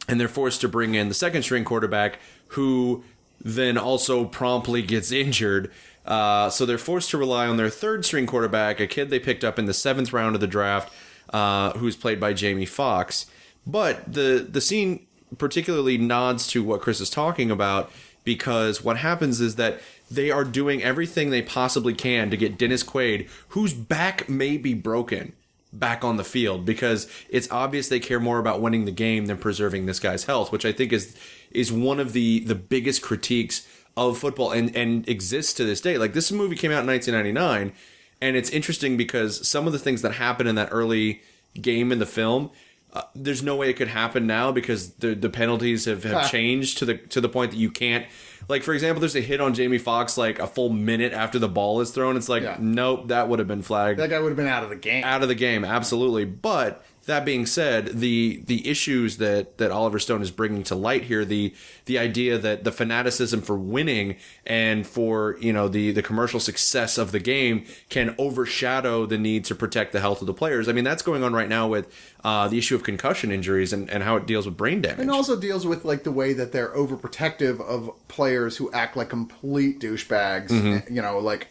[0.08, 2.18] and they're forced to bring in the second string quarterback,
[2.48, 3.04] who
[3.40, 5.70] then also promptly gets injured.
[6.06, 9.44] Uh, so they're forced to rely on their third string quarterback, a kid they picked
[9.44, 10.92] up in the seventh round of the draft.
[11.32, 13.26] uh, who's played by Jamie Foxx.
[13.64, 15.06] But the the scene
[15.38, 17.92] particularly nods to what Chris is talking about
[18.24, 19.80] because what happens is that
[20.10, 24.74] they are doing everything they possibly can to get Dennis Quaid, whose back may be
[24.74, 25.32] broken,
[25.72, 29.36] back on the field because it's obvious they care more about winning the game than
[29.36, 31.16] preserving this guy's health, which I think is
[31.50, 35.98] is one of the the biggest critiques of football and and exists to this day.
[35.98, 37.72] Like this movie came out in 1999
[38.20, 41.22] and it's interesting because some of the things that happen in that early
[41.60, 42.50] game in the film
[42.92, 46.78] uh, there's no way it could happen now because the the penalties have, have changed
[46.78, 48.04] to the to the point that you can't
[48.48, 51.48] like for example there's a hit on Jamie Foxx like a full minute after the
[51.48, 52.56] ball is thrown it's like Yeah.
[52.58, 55.04] nope that would have been flagged That guy would have been out of the game.
[55.04, 59.98] out of the game absolutely but that being said the the issues that that Oliver
[59.98, 61.54] Stone is bringing to light here the
[61.86, 66.98] the idea that the fanaticism for winning and for you know the the commercial success
[66.98, 70.72] of the game can overshadow the need to protect the health of the players I
[70.72, 71.88] mean that's going on right now with
[72.22, 75.10] uh, the issue of concussion injuries and, and how it deals with brain damage And
[75.10, 79.80] also deals with like the way that they're overprotective of players who act like complete
[79.80, 80.48] douchebags.
[80.48, 80.94] Mm-hmm.
[80.94, 81.48] You know, like,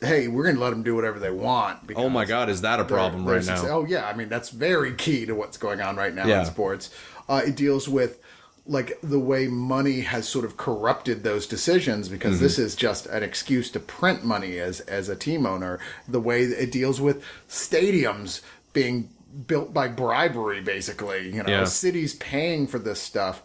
[0.00, 1.86] hey, we're going to let them do whatever they want.
[1.86, 4.14] Because oh my god is that a problem they're right success- now Oh yeah, I
[4.14, 6.40] mean that's very key to what's going on right now Yeah.
[6.40, 6.90] in sports.
[7.28, 8.18] Uh, it deals with
[8.66, 12.44] like the way money has sort of corrupted those decisions because Mm-hmm.
[12.44, 15.78] this is just an excuse to print money as as a team owner.
[16.06, 18.40] The way that it deals with stadiums
[18.72, 19.08] being
[19.46, 21.26] built by bribery, basically.
[21.34, 21.64] You know, Yeah.
[21.64, 23.42] cities paying for this stuff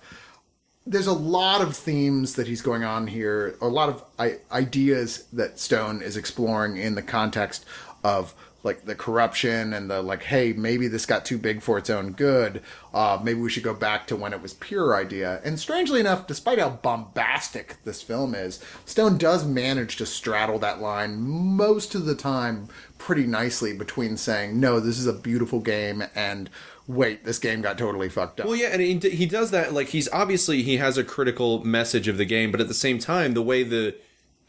[0.85, 5.25] there's a lot of themes that he's going on here, a lot of I- ideas
[5.33, 7.65] that Stone is exploring in the context
[8.03, 10.23] of like the corruption and the like.
[10.23, 12.61] Hey, maybe this got too big for its own good.
[12.93, 15.41] Uh, maybe we should go back to when it was pure idea.
[15.43, 20.81] And strangely enough, despite how bombastic this film is, Stone does manage to straddle that
[20.81, 26.03] line most of the time pretty nicely between saying, "No, this is a beautiful game,"
[26.15, 26.49] and
[26.87, 29.73] "Wait, this game got totally fucked up." Well, yeah, and he, he does that.
[29.73, 32.99] Like he's obviously he has a critical message of the game, but at the same
[32.99, 33.95] time, the way the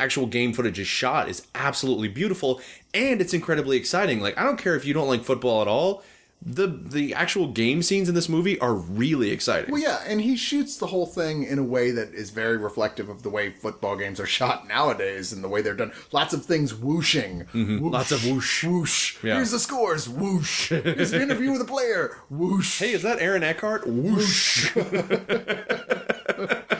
[0.00, 2.60] actual game footage is shot is absolutely beautiful,
[2.92, 4.20] and it's incredibly exciting.
[4.20, 6.02] Like I don't care if you don't like football at all.
[6.46, 9.72] The the actual game scenes in this movie are really exciting.
[9.72, 13.08] Well, yeah, and he shoots the whole thing in a way that is very reflective
[13.08, 15.92] of the way football games are shot nowadays and the way they're done.
[16.12, 17.46] Lots of things whooshing.
[17.54, 17.88] Mm-hmm.
[17.88, 18.62] Lots of whoosh.
[18.62, 19.24] Whoosh.
[19.24, 19.36] Yeah.
[19.36, 20.06] Here's the scores.
[20.06, 20.68] Whoosh.
[20.68, 22.18] Here's an interview with a player.
[22.28, 22.78] Whoosh.
[22.78, 23.86] Hey, is that Aaron Eckhart?
[23.86, 24.76] Whoosh.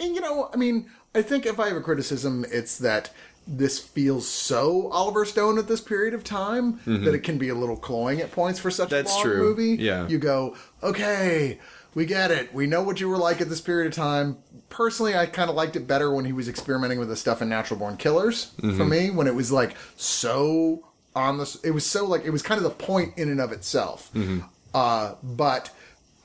[0.00, 3.10] And, you know, I mean, I think if I have a criticism, it's that
[3.52, 7.54] this feels so Oliver Stone at this period of time that it can be a
[7.54, 8.96] little cloying at points for such Mm-hmm.
[8.96, 9.42] That's a long true.
[9.42, 9.82] movie.
[9.82, 10.06] Yeah.
[10.06, 11.58] You go, okay,
[11.94, 12.54] we get it.
[12.54, 14.38] We know what you were like at this period of time.
[14.68, 17.48] Personally, I kind of liked it better when he was experimenting with the stuff in
[17.48, 18.76] Natural Born Killers Mm-hmm.
[18.76, 20.86] for me, when it was like so
[21.16, 21.58] on the.
[21.64, 24.10] It was so like, it was kind of the point in and of itself.
[24.14, 24.40] Mm-hmm.
[24.72, 25.70] Uh, but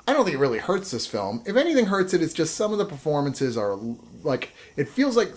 [0.07, 1.41] I don't think it really hurts this film.
[1.47, 3.76] If anything hurts it, it's just some of the performances are
[4.23, 5.34] like it feels like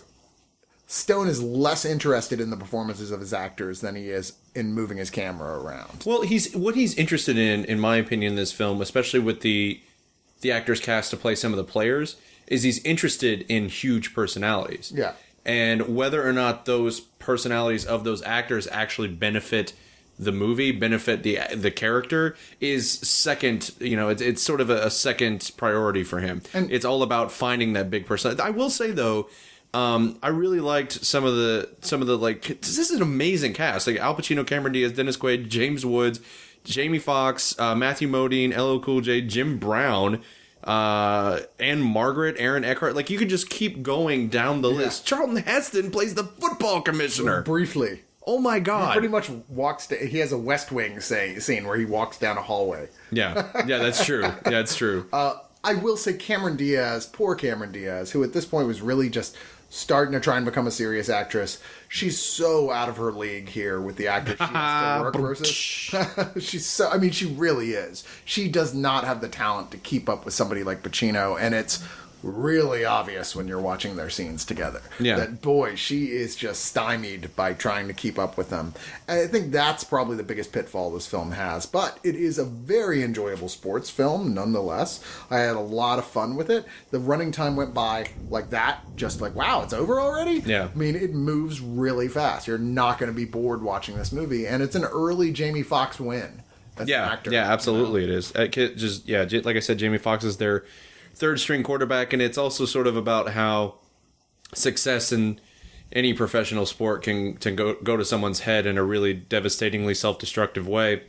[0.91, 4.97] Stone is less interested in the performances of his actors than he is in moving
[4.97, 6.03] his camera around.
[6.07, 9.83] Well, he's what he's interested in, in my opinion, in this film, especially with the
[10.41, 12.17] the actors cast to play some of the players,
[12.47, 14.91] is he's interested in huge personalities.
[14.95, 15.13] Yeah.
[15.45, 19.75] And whether or not those personalities of those actors actually benefit
[20.19, 23.73] the movie, benefit the the character, is second.
[23.79, 26.41] You know, it's, it's sort of a, a second priority for him.
[26.55, 28.41] And- it's all about finding that big person.
[28.41, 29.29] I will say though.
[29.75, 32.43] Um, I really liked some of the some of the like.
[32.61, 33.87] This is an amazing cast.
[33.87, 36.21] Like Al Pacino, Cameron Diaz, Dennis Quaid, James Woods,
[36.65, 40.23] Jamie Foxx, uh, Matthew Modine, LL Cool J, Jim Brown,
[40.65, 42.95] uh, and Margaret, Aaron Eckhart.
[42.95, 45.07] Like you could just keep going down the list.
[45.07, 47.43] Charlton Heston plays the football commissioner.
[47.43, 48.93] Briefly, Oh my god!
[48.93, 49.87] pretty much walks.
[49.89, 52.89] To, he has a West Wing say, scene where he walks down a hallway.
[53.11, 54.23] Yeah, yeah, that's true.
[54.23, 55.09] Yeah, that's true.
[55.13, 59.09] Uh, I will say Cameron Diaz, poor Cameron Diaz, who at this point was really
[59.09, 59.37] just
[59.71, 61.61] starting to try and become a serious actress.
[61.89, 65.49] She's so out of her league here with the actors she has to work versus.
[66.45, 66.89] She's so.
[66.89, 68.05] I mean, she really is.
[68.25, 71.85] She does not have the talent to keep up with somebody like Pacino, and it's
[72.23, 74.83] really obvious when you're watching their scenes together.
[74.99, 75.17] Yeah.
[75.17, 78.75] That boy, she is just stymied by trying to keep up with them.
[79.07, 81.67] And I think that's probably the biggest pitfall this film has.
[81.67, 85.03] But it is a very enjoyable sports film, nonetheless.
[85.31, 86.67] I had a lot of fun with it.
[86.91, 90.43] The running time went by like that, just like, wow, it's over already?
[90.45, 90.69] Yeah.
[90.75, 92.47] I mean, it moves really fast.
[92.47, 94.47] You're not going to be bored watching this movie.
[94.47, 96.43] And it's an early Jamie Foxx win.
[96.85, 97.53] Yeah, actor, yeah, you know?
[97.55, 98.31] absolutely, it is.
[98.77, 100.65] Just yeah, like I said, Jamie Foxx is their
[101.19, 103.75] third string quarterback, and it's also sort of about how
[104.55, 105.41] success in
[105.93, 110.19] any professional sport can to go go to someone's head in a really devastatingly self
[110.19, 111.03] destructive way.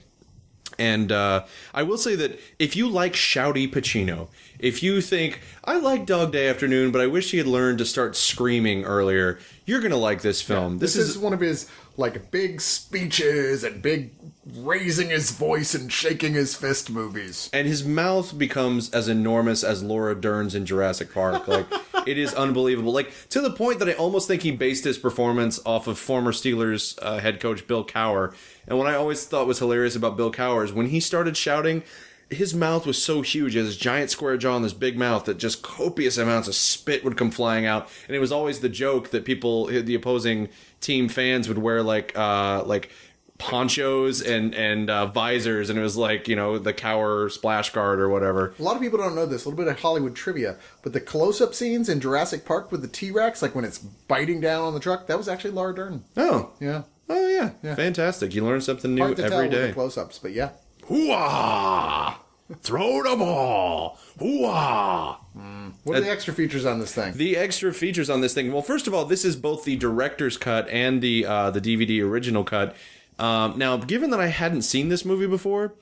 [0.77, 4.29] And uh, I will say that if you like shouty Pacino,
[4.59, 7.85] if you think I like Dog Day Afternoon, but I wish he had learned to
[7.85, 10.79] start screaming earlier, you're gonna like this film.
[10.79, 14.11] This, this, is, one of his like big speeches and big
[14.55, 17.49] raising his voice and shaking his fist movies.
[17.53, 21.47] and his mouth becomes as enormous as Laura Dern's in Jurassic Park.
[21.47, 21.67] Like
[22.07, 22.93] it is unbelievable.
[22.93, 26.31] Like to the point that I almost think he based his performance off of former
[26.31, 28.33] Steelers uh, head coach Bill Cowher.
[28.65, 31.83] And what I always thought was hilarious about Bill Cowher is when he started shouting.
[32.31, 35.25] His mouth was so huge, he has this giant square jaw and this big mouth
[35.25, 37.89] that just copious amounts of spit would come flying out.
[38.07, 40.49] And it was always the joke that people, the opposing
[40.81, 42.89] team fans, would wear like, uh, like
[43.39, 47.99] ponchos and and uh, visors, and it was like you know the Cowher splash guard
[47.99, 48.53] or whatever.
[48.59, 49.45] A lot of people don't know this.
[49.45, 52.87] A little bit of Hollywood trivia, but the close-up scenes in Jurassic Park with the
[52.87, 56.03] T-Rex, like when it's biting down on the truck, that was actually Laura Dern.
[56.17, 57.75] Oh, Yeah, oh yeah, yeah.
[57.75, 58.35] fantastic!
[58.35, 60.51] You learn something new hard to tell every the close-ups, but yeah.
[60.83, 62.15] Hooah!
[62.61, 63.99] Throw the ball!
[64.19, 65.17] Hooah!
[65.83, 67.13] What are the extra features on this thing?
[67.15, 68.51] The extra features on this thing.
[68.51, 72.01] Well, first of all, this is both the director's cut and the uh, the DVD
[72.03, 72.75] original cut.
[73.17, 75.73] Um, now, given that I hadn't seen this movie before,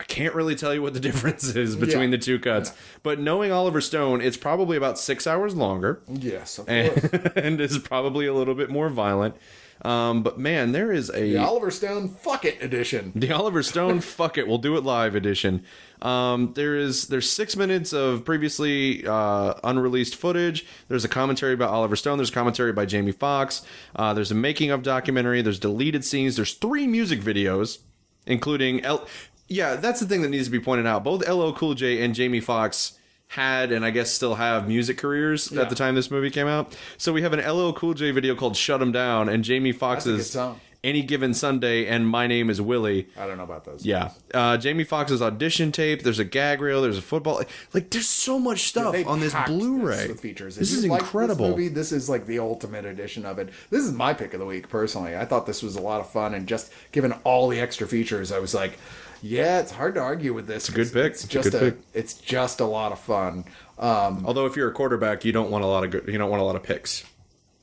[0.00, 2.16] I can't really tell you what the difference is between Yeah.
[2.16, 2.72] the two cuts.
[3.02, 6.00] But knowing Oliver Stone, it's probably about six hours longer.
[6.08, 9.36] yes, and, and is probably a little bit more violent.
[9.82, 13.12] Um, but man, there is a the Oliver Stone Fuck It edition.
[13.14, 15.64] the Oliver Stone "Fuck It, We'll Do It Live" edition.
[16.00, 20.64] Um, there is there's six minutes of previously uh, unreleased footage.
[20.88, 22.18] There's a commentary about Oliver Stone.
[22.18, 23.62] There's a commentary by Jamie Foxx.
[23.96, 25.42] Uh, there's a making of documentary.
[25.42, 26.36] There's deleted scenes.
[26.36, 27.78] There's three music videos,
[28.26, 29.06] including L.
[29.48, 31.04] Yeah, that's the thing that needs to be pointed out.
[31.04, 32.98] Both LL Cool J and Jamie Foxx
[33.34, 36.76] had and I guess still have music careers at the time this movie came out.
[36.98, 39.70] So we have an LL Cool J video called "Shut "Shut 'Em Down" and Jamie
[39.72, 40.36] Foxx's
[40.82, 43.86] "Any Given Sunday" and "My Name Is Willie." I don't know about those.
[43.86, 46.02] Yeah, uh, Jamie Foxx's audition tape.
[46.02, 46.82] There's a gag reel.
[46.82, 47.42] There's a football.
[47.72, 50.08] Like, there's so much stuff They on this Blu-ray.
[50.08, 50.56] with features.
[50.56, 51.46] If This is incredible.
[51.48, 53.50] This, movie, this is like the ultimate edition of it.
[53.70, 55.16] This is my pick of the week personally.
[55.16, 58.32] I thought this was a lot of fun, and just given all the extra features,
[58.32, 58.78] I was like,
[59.24, 60.68] yeah, it's hard to argue with this.
[60.68, 61.12] It's a good pick.
[61.12, 61.80] It's It's a just good a, pick.
[61.94, 63.44] it's just a lot of fun.
[63.78, 66.04] Um, Although, if you're a quarterback, you don't want a lot of good.
[66.06, 67.04] You don't want a lot of picks.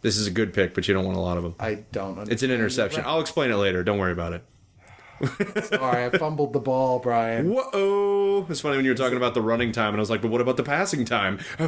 [0.02, 1.56] This is a good pick, but you don't want a lot of them.
[1.60, 2.10] I don't.
[2.18, 3.04] Understand It's an interception.
[3.06, 3.84] I'll explain it later.
[3.84, 4.44] Don't worry about it.
[5.64, 7.52] Sorry, I fumbled the ball, Brian.
[7.54, 8.46] Whoa!
[8.50, 10.32] It's funny when you were talking about the running time, and I was like, "But
[10.32, 11.68] what about the passing time?" Yeah,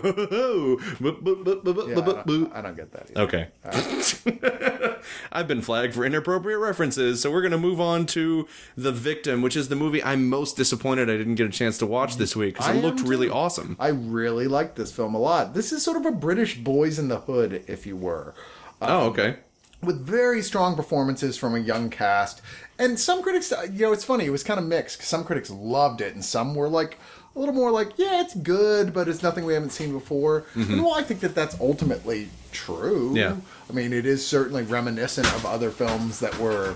[2.00, 3.12] I, don't, I don't get that.
[3.16, 3.22] Either.
[3.22, 4.94] Okay.
[5.32, 8.48] I've been flagged for inappropriate references, so we're going to move on to
[8.78, 11.86] The Victim, which is the movie I'm most disappointed I didn't get a chance to
[11.86, 13.34] watch this week because it looked really too.
[13.34, 13.76] awesome.
[13.80, 15.54] I really like this film a lot.
[15.54, 18.34] This is sort of a British Boys in the Hood, if you were.
[18.82, 19.38] Oh, okay.
[19.86, 22.42] With very strong performances from a young cast.
[22.80, 25.02] And some critics, uh, you know, it's funny, it was kind of mixed.
[25.04, 26.98] Some critics loved it, and some were like,
[27.36, 30.46] a little more like, yeah, it's good, but it's nothing we haven't seen before.
[30.54, 33.08] And well, I think that that's ultimately true.
[33.08, 33.16] Mm-hmm.
[33.18, 33.36] Yeah.
[33.70, 36.76] I mean, it is certainly reminiscent of other films that were,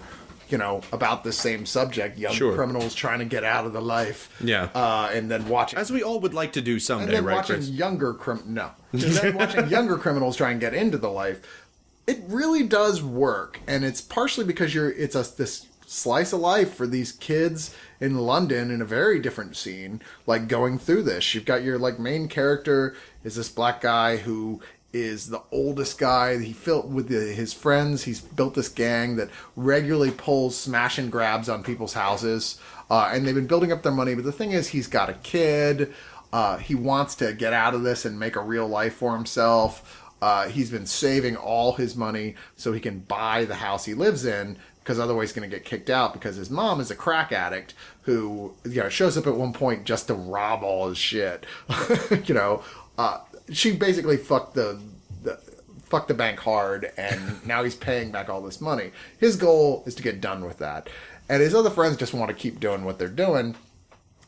[0.50, 2.56] you know, about the same subject young Sure.
[2.56, 4.36] criminals trying to get out of the life.
[4.44, 4.70] Yeah.
[4.74, 5.78] Uh, and then watching.
[5.78, 7.70] As we all would like to do and someday, then right, watching Chris?
[7.70, 11.67] younger crim no, and then watching younger criminals try and get into the life,
[12.08, 16.74] it really does work, and it's partially because you're it's a this slice of life
[16.74, 21.36] for these kids in London in a very different scene, like going through this.
[21.36, 24.62] You've got your like main character is this black guy who
[24.94, 26.38] is the oldest guy.
[26.40, 28.04] He filled with the, his friends.
[28.04, 33.28] He's built this gang that regularly pulls smash and grabs on people's houses, uh, and
[33.28, 34.16] they've been building up their money.
[34.16, 35.94] But the thing is, he's got a kid.
[36.32, 40.07] Uh, he wants to get out of this and make a real life for himself.
[40.22, 44.26] Uh, he's been saving all his money so he can buy the house he lives
[44.26, 47.32] in because otherwise he's going to get kicked out because his mom is a crack
[47.32, 51.46] addict who you know shows up at one point just to rob all his shit.
[52.26, 52.64] you know,
[52.98, 53.20] uh,
[53.52, 54.80] she basically fucked the,
[55.24, 55.38] the
[55.84, 58.92] fucked the bank hard and now he's paying back all this money.
[59.18, 60.90] His goal is to get done with that.
[61.30, 63.56] And his other friends just want to keep doing what they're doing.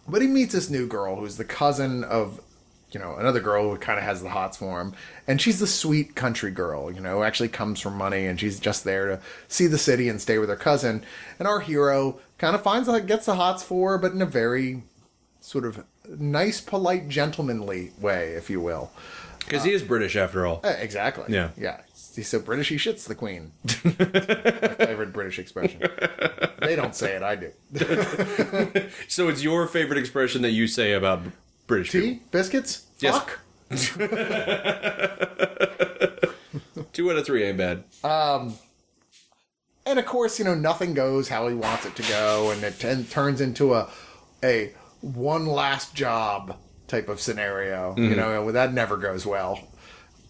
[0.08, 2.42] But he meets this new girl who's the cousin of,
[2.92, 4.94] you know, another girl who kind of has the hots for him.
[5.28, 8.84] And she's the sweet country girl, you know, actually comes from money and she's just
[8.84, 11.04] there to see the city and stay with her cousin.
[11.38, 14.26] And our hero kind of finds out, gets the hots for her, but in a
[14.26, 14.84] very
[15.40, 18.92] sort of nice, polite, gentlemanly way, if you will.
[19.40, 20.62] Because he is British after all.
[20.64, 21.26] Eh, exactly.
[21.34, 21.50] Yeah.
[21.58, 21.82] Yeah.
[22.16, 23.52] He's so British, he shits the queen.
[23.64, 23.72] My
[24.86, 25.82] favorite British expression.
[26.60, 27.52] They don't say it, I do.
[29.08, 31.22] So it's your favorite expression that you say about
[31.70, 32.10] British people.
[32.10, 32.22] Tea?
[32.32, 32.86] Biscuits?
[33.00, 33.18] Yes.
[33.18, 33.40] Fuck?
[36.94, 37.84] Two out of three ain't bad.
[38.04, 38.56] Um,
[39.86, 42.80] And of course, you know, nothing goes how he wants it to go, and it
[42.80, 43.90] t- turns into a
[44.44, 46.58] a one last job
[46.88, 47.96] type of scenario.
[47.96, 49.60] You know, that never goes well.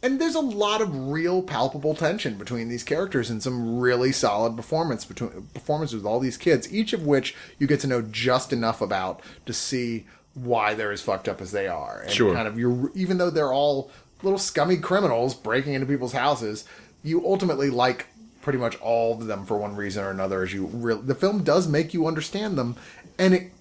[0.02, 4.56] And there's a lot of real palpable tension between these characters and some really solid
[4.56, 8.54] performance between performances with all these kids, each of which you get to know just
[8.54, 12.02] enough about to see why they're as fucked up as they are.
[12.02, 12.34] And Sure.
[12.34, 16.66] kind of you're even though they're all little scummy criminals breaking into people's houses,
[17.04, 18.08] you ultimately like
[18.42, 21.44] pretty much all of them for one reason or another as you re- the film
[21.44, 22.76] does make you understand them
[23.18, 23.52] and it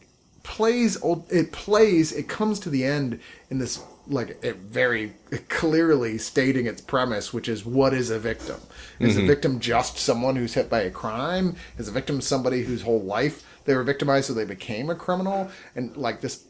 [0.44, 0.96] plays
[1.30, 5.12] it plays it comes to the end in this like it very
[5.48, 8.58] clearly stating its premise which is what is a victim
[8.98, 9.28] is a mm-hmm.
[9.28, 13.44] victim just someone who's hit by a crime is a victim somebody whose whole life
[13.66, 16.44] they were victimized so they became a criminal and like this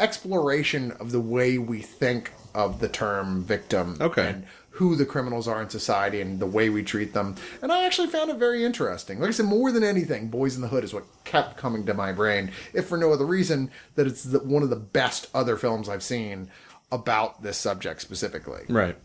[0.00, 4.26] exploration of the way we think of the term victim Okay.
[4.28, 7.34] and who the criminals are in society and the way we treat them.
[7.60, 9.20] And I actually found it very interesting.
[9.20, 11.94] Like I said, more than anything, Boyz n the Hood is what kept coming to
[11.94, 15.56] my brain, if for no other reason that it's the, one of the best other
[15.56, 16.50] films I've seen
[16.90, 18.62] about this subject specifically.
[18.68, 18.96] Right.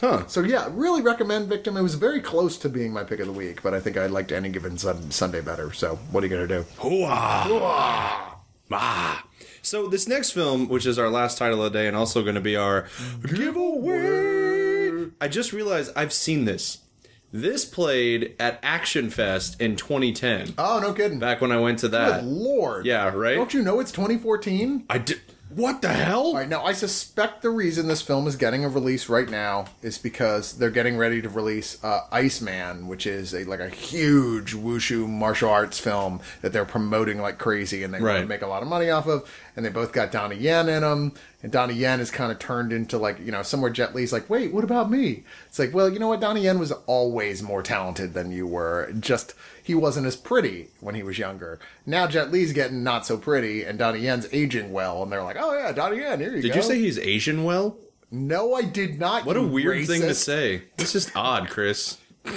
[0.00, 0.26] Huh.
[0.26, 1.76] So yeah, really recommend Victim.
[1.76, 4.06] It was very close to being my pick of the week, but I think I
[4.06, 5.72] liked any given sun- Sunday better.
[5.72, 6.64] So what are you gonna do?
[6.78, 8.34] Hooah.
[8.72, 9.24] Ah.
[9.64, 12.34] So this next film, which is our last title of the day and also going
[12.34, 12.86] to be our
[13.26, 16.78] giveaway, I just realized I've seen this.
[17.32, 20.54] This played at Action Fest in 2010.
[20.58, 21.18] Oh, no kidding.
[21.18, 22.20] Back when I went to that.
[22.20, 22.84] Good lord.
[22.84, 23.36] Yeah, right?
[23.36, 24.84] Don't you know it's 2014?
[24.90, 25.20] I did.
[25.54, 26.22] What the hell?
[26.28, 29.66] All right, now I suspect the reason this film is getting a release right now
[29.82, 34.54] is because they're getting ready to release uh, Iceman, which is a like a huge
[34.54, 38.20] wushu martial arts film that they're promoting like crazy, and they want Right.
[38.22, 39.30] to make a lot of money off of.
[39.54, 42.72] And they both got Donnie Yen in them, and Donnie Yen is kind of turned
[42.72, 45.22] into like you know somewhere Jet Li's like, wait, what about me?
[45.46, 48.90] It's like, well, you know what, Donnie Yen was always more talented than you were.
[48.98, 49.34] Just
[49.64, 51.58] he wasn't as pretty when he was younger.
[51.86, 55.36] Now Jet Li's getting not so pretty, and Donnie Yen's aging well, and they're like,
[55.40, 56.48] oh yeah, Donnie Yen, here you go.
[56.48, 57.78] Did you say he's Asian well?
[58.10, 59.24] No, I did not.
[59.24, 60.62] What a weird thing to say.
[60.78, 61.96] It's just odd, Chris.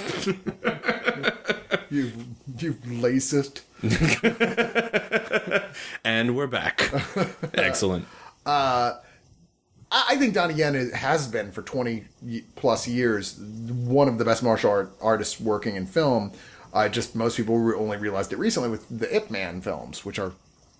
[1.90, 2.12] You,
[2.58, 3.62] you racist.
[6.04, 6.90] And we're back.
[7.54, 8.04] Excellent.
[8.44, 8.94] Uh,
[9.90, 12.04] I I think Donnie Yen is- has been for 20
[12.56, 16.32] plus years one of the best martial art artists working in film.
[16.72, 20.18] I just most people re- only realized it recently with the Ip Man films, which
[20.18, 20.32] are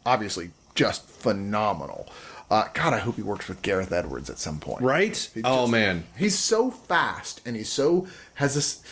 [0.04, 2.08] obviously just phenomenal.
[2.50, 4.82] Uh, God, I hope he works with Gareth Edwards at some point.
[4.82, 5.28] Right?
[5.44, 6.04] Oh, man.
[6.16, 8.82] He's so fast and he's so has this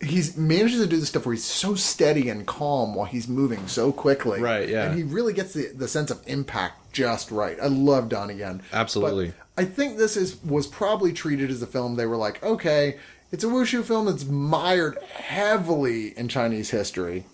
[0.00, 3.66] he's manages to do this stuff where he's so steady and calm while he's moving
[3.68, 4.40] so quickly.
[4.40, 4.86] Right, yeah.
[4.86, 7.58] And he really gets the, the sense of impact just right.
[7.62, 8.62] I love Donnie Yen.
[8.72, 9.34] Absolutely.
[9.54, 12.98] But I think this is was probably treated as a film they were like, okay,
[13.32, 17.24] it's a wushu film that's mired heavily in Chinese history.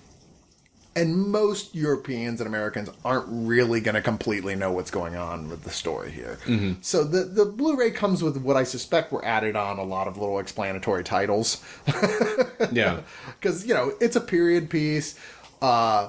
[0.95, 5.63] And most Europeans and Americans aren't really going to completely know what's going on with
[5.63, 6.39] the story here.
[6.47, 6.81] Mm-hmm.
[6.81, 10.17] So the the Blu-ray comes with what I suspect were added on a lot of
[10.17, 11.63] little explanatory titles
[12.73, 13.01] Yeah.
[13.41, 15.19] because you know it's a period piece
[15.61, 16.09] uh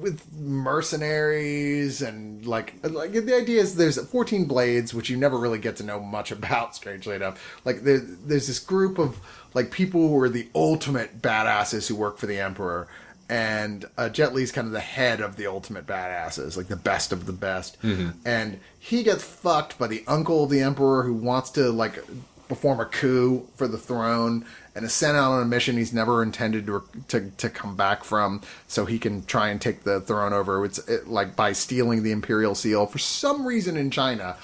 [0.00, 5.58] with mercenaries and like like the idea is there's 14 blades which you never really
[5.58, 9.18] get to know much about strangely enough like there, there's this group of
[9.54, 12.88] like people who are the ultimate badasses who work for the emperor
[13.30, 17.12] and uh, Jet Li's kind of the head of the ultimate badasses, like the best
[17.12, 17.76] of the best.
[18.24, 22.02] And he gets fucked by the uncle of the emperor who wants to like
[22.48, 24.44] perform a coup for the throne
[24.74, 28.04] and is sent out on a mission he's never intended to to, to come back
[28.04, 30.64] from so he can try and take the throne over.
[30.64, 34.36] It's it, like by stealing the imperial seal for some reason in China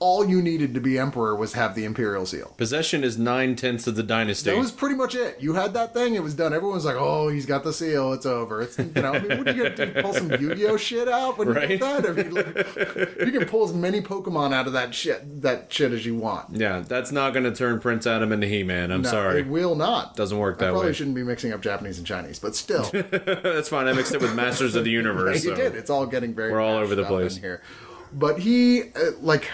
[0.00, 3.86] all you needed to be emperor was have the imperial seal Possession is nine tenths
[3.86, 4.50] of the dynasty.
[4.50, 5.36] that was pretty much it.
[5.40, 6.52] You had that thing, it was done.
[6.54, 8.12] Everyone's like, "Oh, he's got the seal.
[8.14, 10.02] It's over." It's you know, I mean, what are you gonna do?
[10.02, 11.68] Pull some Yu-Gi-Oh shit out when you Right.
[11.68, 12.06] get that?
[12.08, 15.92] I mean, like, you can pull as many Pokemon out of that shit that shit
[15.92, 16.56] as you want.
[16.56, 18.90] yeah, that's not going to turn Prince Adam into He-Man.
[18.90, 19.40] I'm No, sorry.
[19.40, 20.16] it will not.
[20.16, 20.68] Doesn't work that way.
[20.68, 20.94] I probably way.
[20.94, 23.86] shouldn't be mixing up Japanese and Chinese, but still, that's fine.
[23.86, 25.44] I mixed it with Masters of the Universe.
[25.44, 25.56] you so.
[25.56, 25.74] did.
[25.74, 26.52] It's all getting very.
[26.52, 27.36] We're all over the place.
[27.36, 27.60] here.
[28.12, 29.48] But he uh, like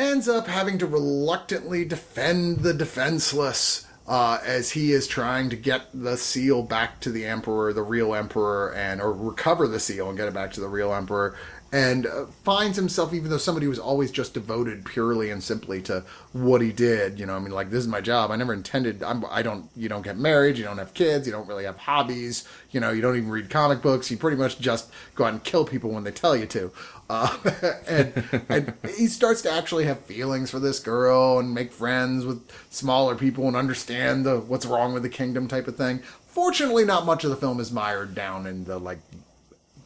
[0.00, 5.82] ends up having to reluctantly defend the defenseless uh, as he is trying to get
[5.94, 10.18] the seal back to the emperor, the real emperor, and or recover the seal and
[10.18, 11.36] get it back to the real emperor.
[11.72, 16.02] And uh, finds himself, even though somebody was always just devoted purely and simply to
[16.32, 18.32] what he did, you know, I mean, like this is my job.
[18.32, 19.04] I never intended.
[19.04, 19.70] I'm, I don't.
[19.76, 20.58] You don't get married.
[20.58, 21.28] You don't have kids.
[21.28, 22.48] You don't really have hobbies.
[22.72, 24.10] You know, you don't even read comic books.
[24.10, 26.72] You pretty much just go out and kill people when they tell you to.
[27.10, 27.36] Uh,
[27.88, 32.40] and, and he starts to actually have feelings for this girl and make friends with
[32.70, 35.98] smaller people and understand the what's wrong with the kingdom type of thing.
[36.28, 39.00] Fortunately, not much of the film is mired down in the like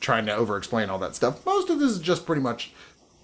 [0.00, 1.46] trying to over explain all that stuff.
[1.46, 2.72] Most of this is just pretty much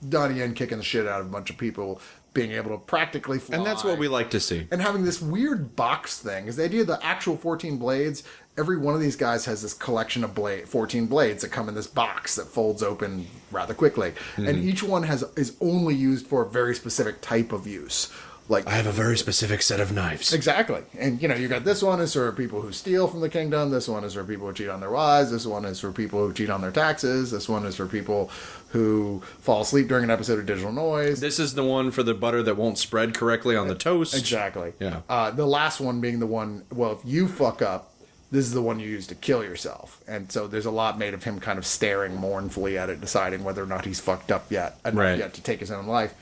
[0.08, 2.00] Donnie Yen kicking the shit out of a bunch of people,
[2.32, 3.58] being able to practically fly.
[3.58, 4.66] And that's what we like to see.
[4.70, 8.22] and having this weird box thing is the idea of the actual 14 blades
[8.58, 11.74] every one of these guys has this collection of blade 14 blades that come in
[11.74, 14.46] this box that folds open rather quickly Mm-hmm.
[14.48, 18.12] and each one has is only used for a very specific type of use
[18.48, 20.32] like I have a very specific set of knives.
[20.32, 20.82] Exactly.
[20.98, 23.70] And you know, you got this one is for people who steal from the kingdom,
[23.70, 26.26] this one is for people who cheat on their wives, this one is for people
[26.26, 28.28] who cheat on their taxes, this one is for people
[28.70, 31.20] who fall asleep during an episode of Digital Noise.
[31.20, 34.14] This is the one for the butter that won't spread correctly on the toast.
[34.14, 34.72] Exactly.
[34.80, 35.02] Yeah.
[35.08, 37.89] Uh, the last one being the one, well, if you fuck up,
[38.30, 40.00] this is the one you use to kill yourself.
[40.06, 43.42] And so there's a lot made of him kind of staring mournfully at it, deciding
[43.44, 45.18] whether or not he's fucked up yet, enough Right.
[45.18, 46.14] yet to take his own life.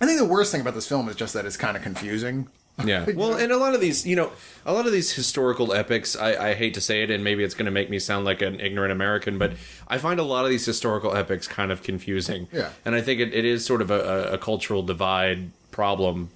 [0.00, 2.48] I think the worst thing about this film is just that it's kind of confusing.
[2.82, 3.04] Yeah.
[3.14, 4.32] Well, and a lot of these, you know,
[4.64, 7.52] a lot of these historical epics, I, I hate to say it, and maybe it's
[7.54, 9.52] going to make me sound like an ignorant American, but
[9.88, 12.48] I find a lot of these historical epics kind of confusing.
[12.50, 12.70] Yeah.
[12.86, 16.30] And I think it, it is sort of a, a, a cultural divide problem.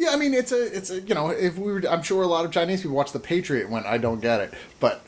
[0.00, 2.26] Yeah, I mean it's a it's a you know if we were I'm sure a
[2.26, 5.02] lot of Chinese people watch The Patriot went I don't get it, but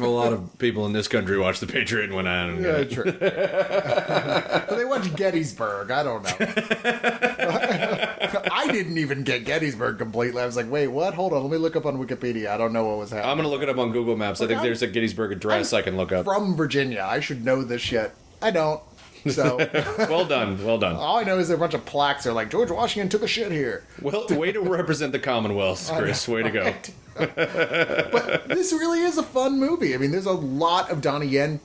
[0.00, 2.78] a lot of people in this country watch The Patriot and went, I don't know.
[2.78, 3.12] yeah, true.
[3.12, 5.90] but they watch Gettysburg.
[5.90, 6.30] I don't know.
[8.50, 10.40] I didn't even get Gettysburg completely.
[10.40, 11.12] I was like, wait, what?
[11.14, 12.48] Hold on, let me look up on Wikipedia.
[12.48, 13.30] I don't know what was happening.
[13.30, 14.40] I'm going to look it up on Google Maps.
[14.40, 16.24] I think I'm- there's a Gettysburg Address I can look up.
[16.24, 18.12] From Virginia, I should know this shit.
[18.40, 18.80] I don't.
[19.28, 19.56] So
[19.98, 20.64] well done.
[20.64, 20.96] Well done.
[20.96, 22.24] all I know is there are a bunch of plaques.
[22.24, 23.84] They're like George Washington took a shit here.
[24.00, 26.26] Well, way to represent the Commonwealth, Chris.
[26.26, 26.74] Way to go.
[27.14, 29.94] but this really is a fun movie.
[29.94, 31.60] I mean, there's a lot of Donnie Yen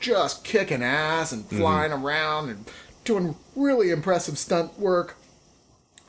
[0.00, 1.58] just kicking ass and mm-hmm.
[1.58, 2.70] flying around and
[3.04, 5.16] doing really impressive stunt work.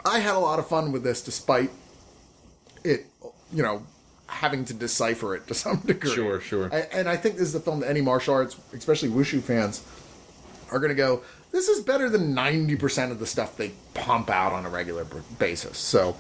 [0.06, 1.72] I had a lot of fun with this, despite
[2.84, 3.06] it,
[3.54, 3.84] you know,
[4.28, 6.12] having to decipher it to some degree.
[6.12, 6.70] Sure, sure.
[6.74, 9.84] I, and I think this is a film that any martial arts, especially wushu fans,
[10.72, 11.22] are going to go.
[11.52, 15.06] This is better than ninety percent of the stuff they pump out on a regular
[15.40, 15.78] basis.
[15.78, 16.16] So.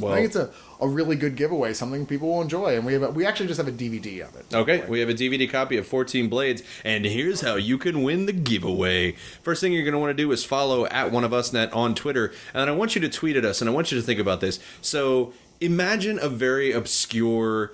[0.00, 2.94] Well, I think it's a, a really good giveaway, something people will enjoy, and we
[2.94, 4.46] have a, we actually just have a DVD of it.
[4.52, 8.26] Okay, we have a DVD copy of 14 Blades, and here's how you can win
[8.26, 9.12] the giveaway.
[9.42, 11.72] First thing you're going to want to do is follow at one of us net
[11.72, 14.04] on Twitter, and I want you to tweet at us, and I want you to
[14.04, 14.58] think about this.
[14.80, 17.72] So imagine a very obscure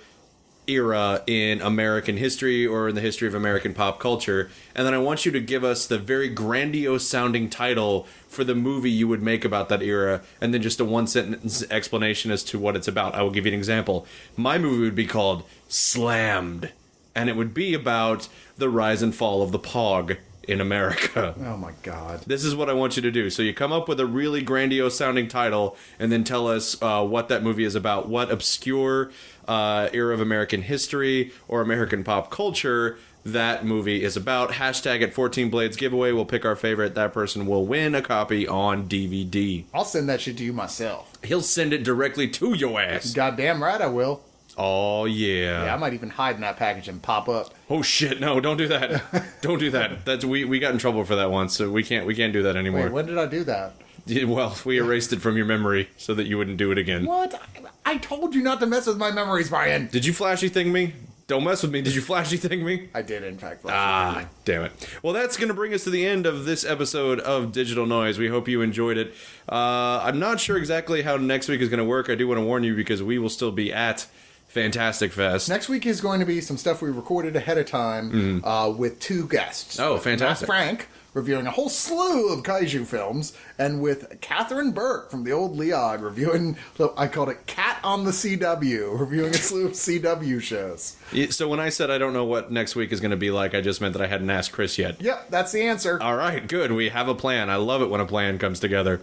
[0.66, 4.98] era in American history or in the history of American pop culture, and then I
[4.98, 9.22] want you to give us the very grandiose sounding title for the movie you would
[9.22, 12.88] make about that era, and then just a one sentence explanation as to what it's
[12.88, 13.14] about.
[13.14, 14.06] I will give you an example.
[14.36, 16.72] My movie would be called Slammed,
[17.14, 20.18] and it would be about the rise and fall of the Pog
[20.48, 21.34] in America.
[21.44, 22.22] Oh my god!
[22.26, 23.28] This is what I want you to do.
[23.30, 27.04] So you come up with a really grandiose sounding title, and then tell us uh,
[27.04, 28.08] what that movie is about.
[28.08, 29.10] What obscure
[29.46, 34.52] uh, era of American history or American pop culture that movie is about.
[34.52, 36.12] Hashtag at 14 Blades giveaway.
[36.12, 36.94] We'll pick our favorite.
[36.94, 39.64] That person will win a copy on DVD.
[39.72, 41.10] I'll send that shit to you myself.
[41.24, 43.12] He'll send it directly to your ass.
[43.12, 44.22] Goddamn right, I will.
[44.56, 45.64] Oh yeah.
[45.64, 47.54] Yeah, I might even hide in that package and pop up.
[47.68, 48.20] Oh shit!
[48.20, 49.02] No, don't do that.
[49.40, 50.04] don't do that.
[50.04, 52.42] That's we we got in trouble for that once, so we can't we can't do
[52.44, 52.84] that anymore.
[52.84, 53.74] Wait, when did I do that?
[54.06, 57.06] Yeah, Well, we erased it from your memory so that you wouldn't do it again.
[57.06, 57.34] What?
[57.86, 59.86] I, I told you not to mess with my memories, Brian.
[59.86, 60.92] Did you flashy thing me?
[61.26, 61.80] Don't mess with me.
[61.80, 62.90] Did you flashy thing me?
[62.94, 63.64] I did, in fact.
[63.66, 64.98] Ah, damn it.
[65.02, 68.18] Well, that's going to bring us to the end of this episode of Digital Noise.
[68.18, 69.14] We hope you enjoyed it.
[69.48, 72.10] Uh, I'm not sure exactly how next week is going to work.
[72.10, 74.06] I do want to warn you because we will still be at
[74.54, 75.48] Fantastic Fest.
[75.48, 79.00] Next week is going to be some stuff we recorded ahead of time uh, with
[79.00, 79.80] two guests.
[79.80, 80.48] Oh, fantastic.
[80.48, 85.32] Matt Frank reviewing a whole slew of kaiju films, and with Catherine Burke from the
[85.32, 86.56] old Leog reviewing.
[86.98, 90.96] I called it Cat on the CW, reviewing a slew of CW shows.
[91.30, 93.54] So when I said I don't know what next week is going to be like,
[93.54, 95.00] I just meant that I hadn't asked Chris yet.
[95.00, 96.00] Yep, that's the answer.
[96.02, 96.72] All right, good.
[96.72, 97.48] We have a plan.
[97.48, 99.00] I love it when a plan comes together.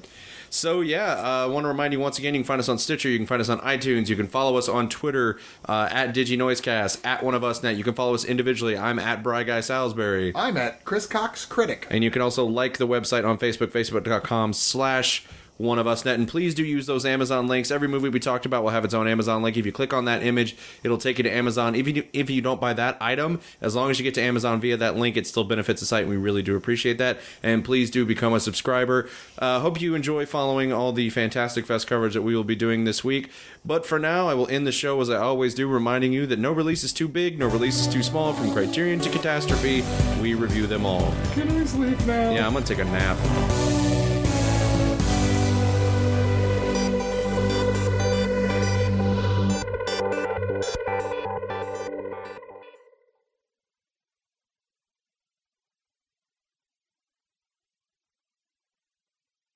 [0.54, 2.78] So yeah, uh, I want to remind you once again, you can find us on
[2.78, 6.14] Stitcher, you can find us on iTunes, you can follow us on Twitter uh, at
[6.14, 7.78] DigiNoisecast, at One of Us Net.
[7.78, 8.78] You can follow us individually.
[8.78, 11.88] I'm at Bry Guy Salisbury, I'm at Chris Cox Critic.
[11.90, 15.26] and you can also like the website on Facebook, Facebook.com/slash
[15.58, 16.18] one of us net.
[16.18, 17.72] And please do use those amazon links.
[17.72, 19.58] Every movie we talked about will have its own amazon link.
[19.58, 21.76] If you click on that image it'll take you to amazon.
[21.76, 24.22] If you do, if you don't buy that item as long as you get to
[24.22, 27.20] amazon via that link it still benefits the site and we really do appreciate that.
[27.44, 29.10] And please do become a subscriber.
[29.38, 32.84] Uh, hope you enjoy following all the fantastic fest coverage that we will be doing
[32.84, 33.30] this week.
[33.64, 36.40] But for now i will end the show as i always do reminding you that
[36.40, 38.34] no release is too big no release is too small.
[38.34, 39.84] From criterion to catastrophe
[40.22, 41.14] we review them all.
[41.34, 42.32] Can I sleep now?
[42.32, 43.81] yeah i'm gonna take a nap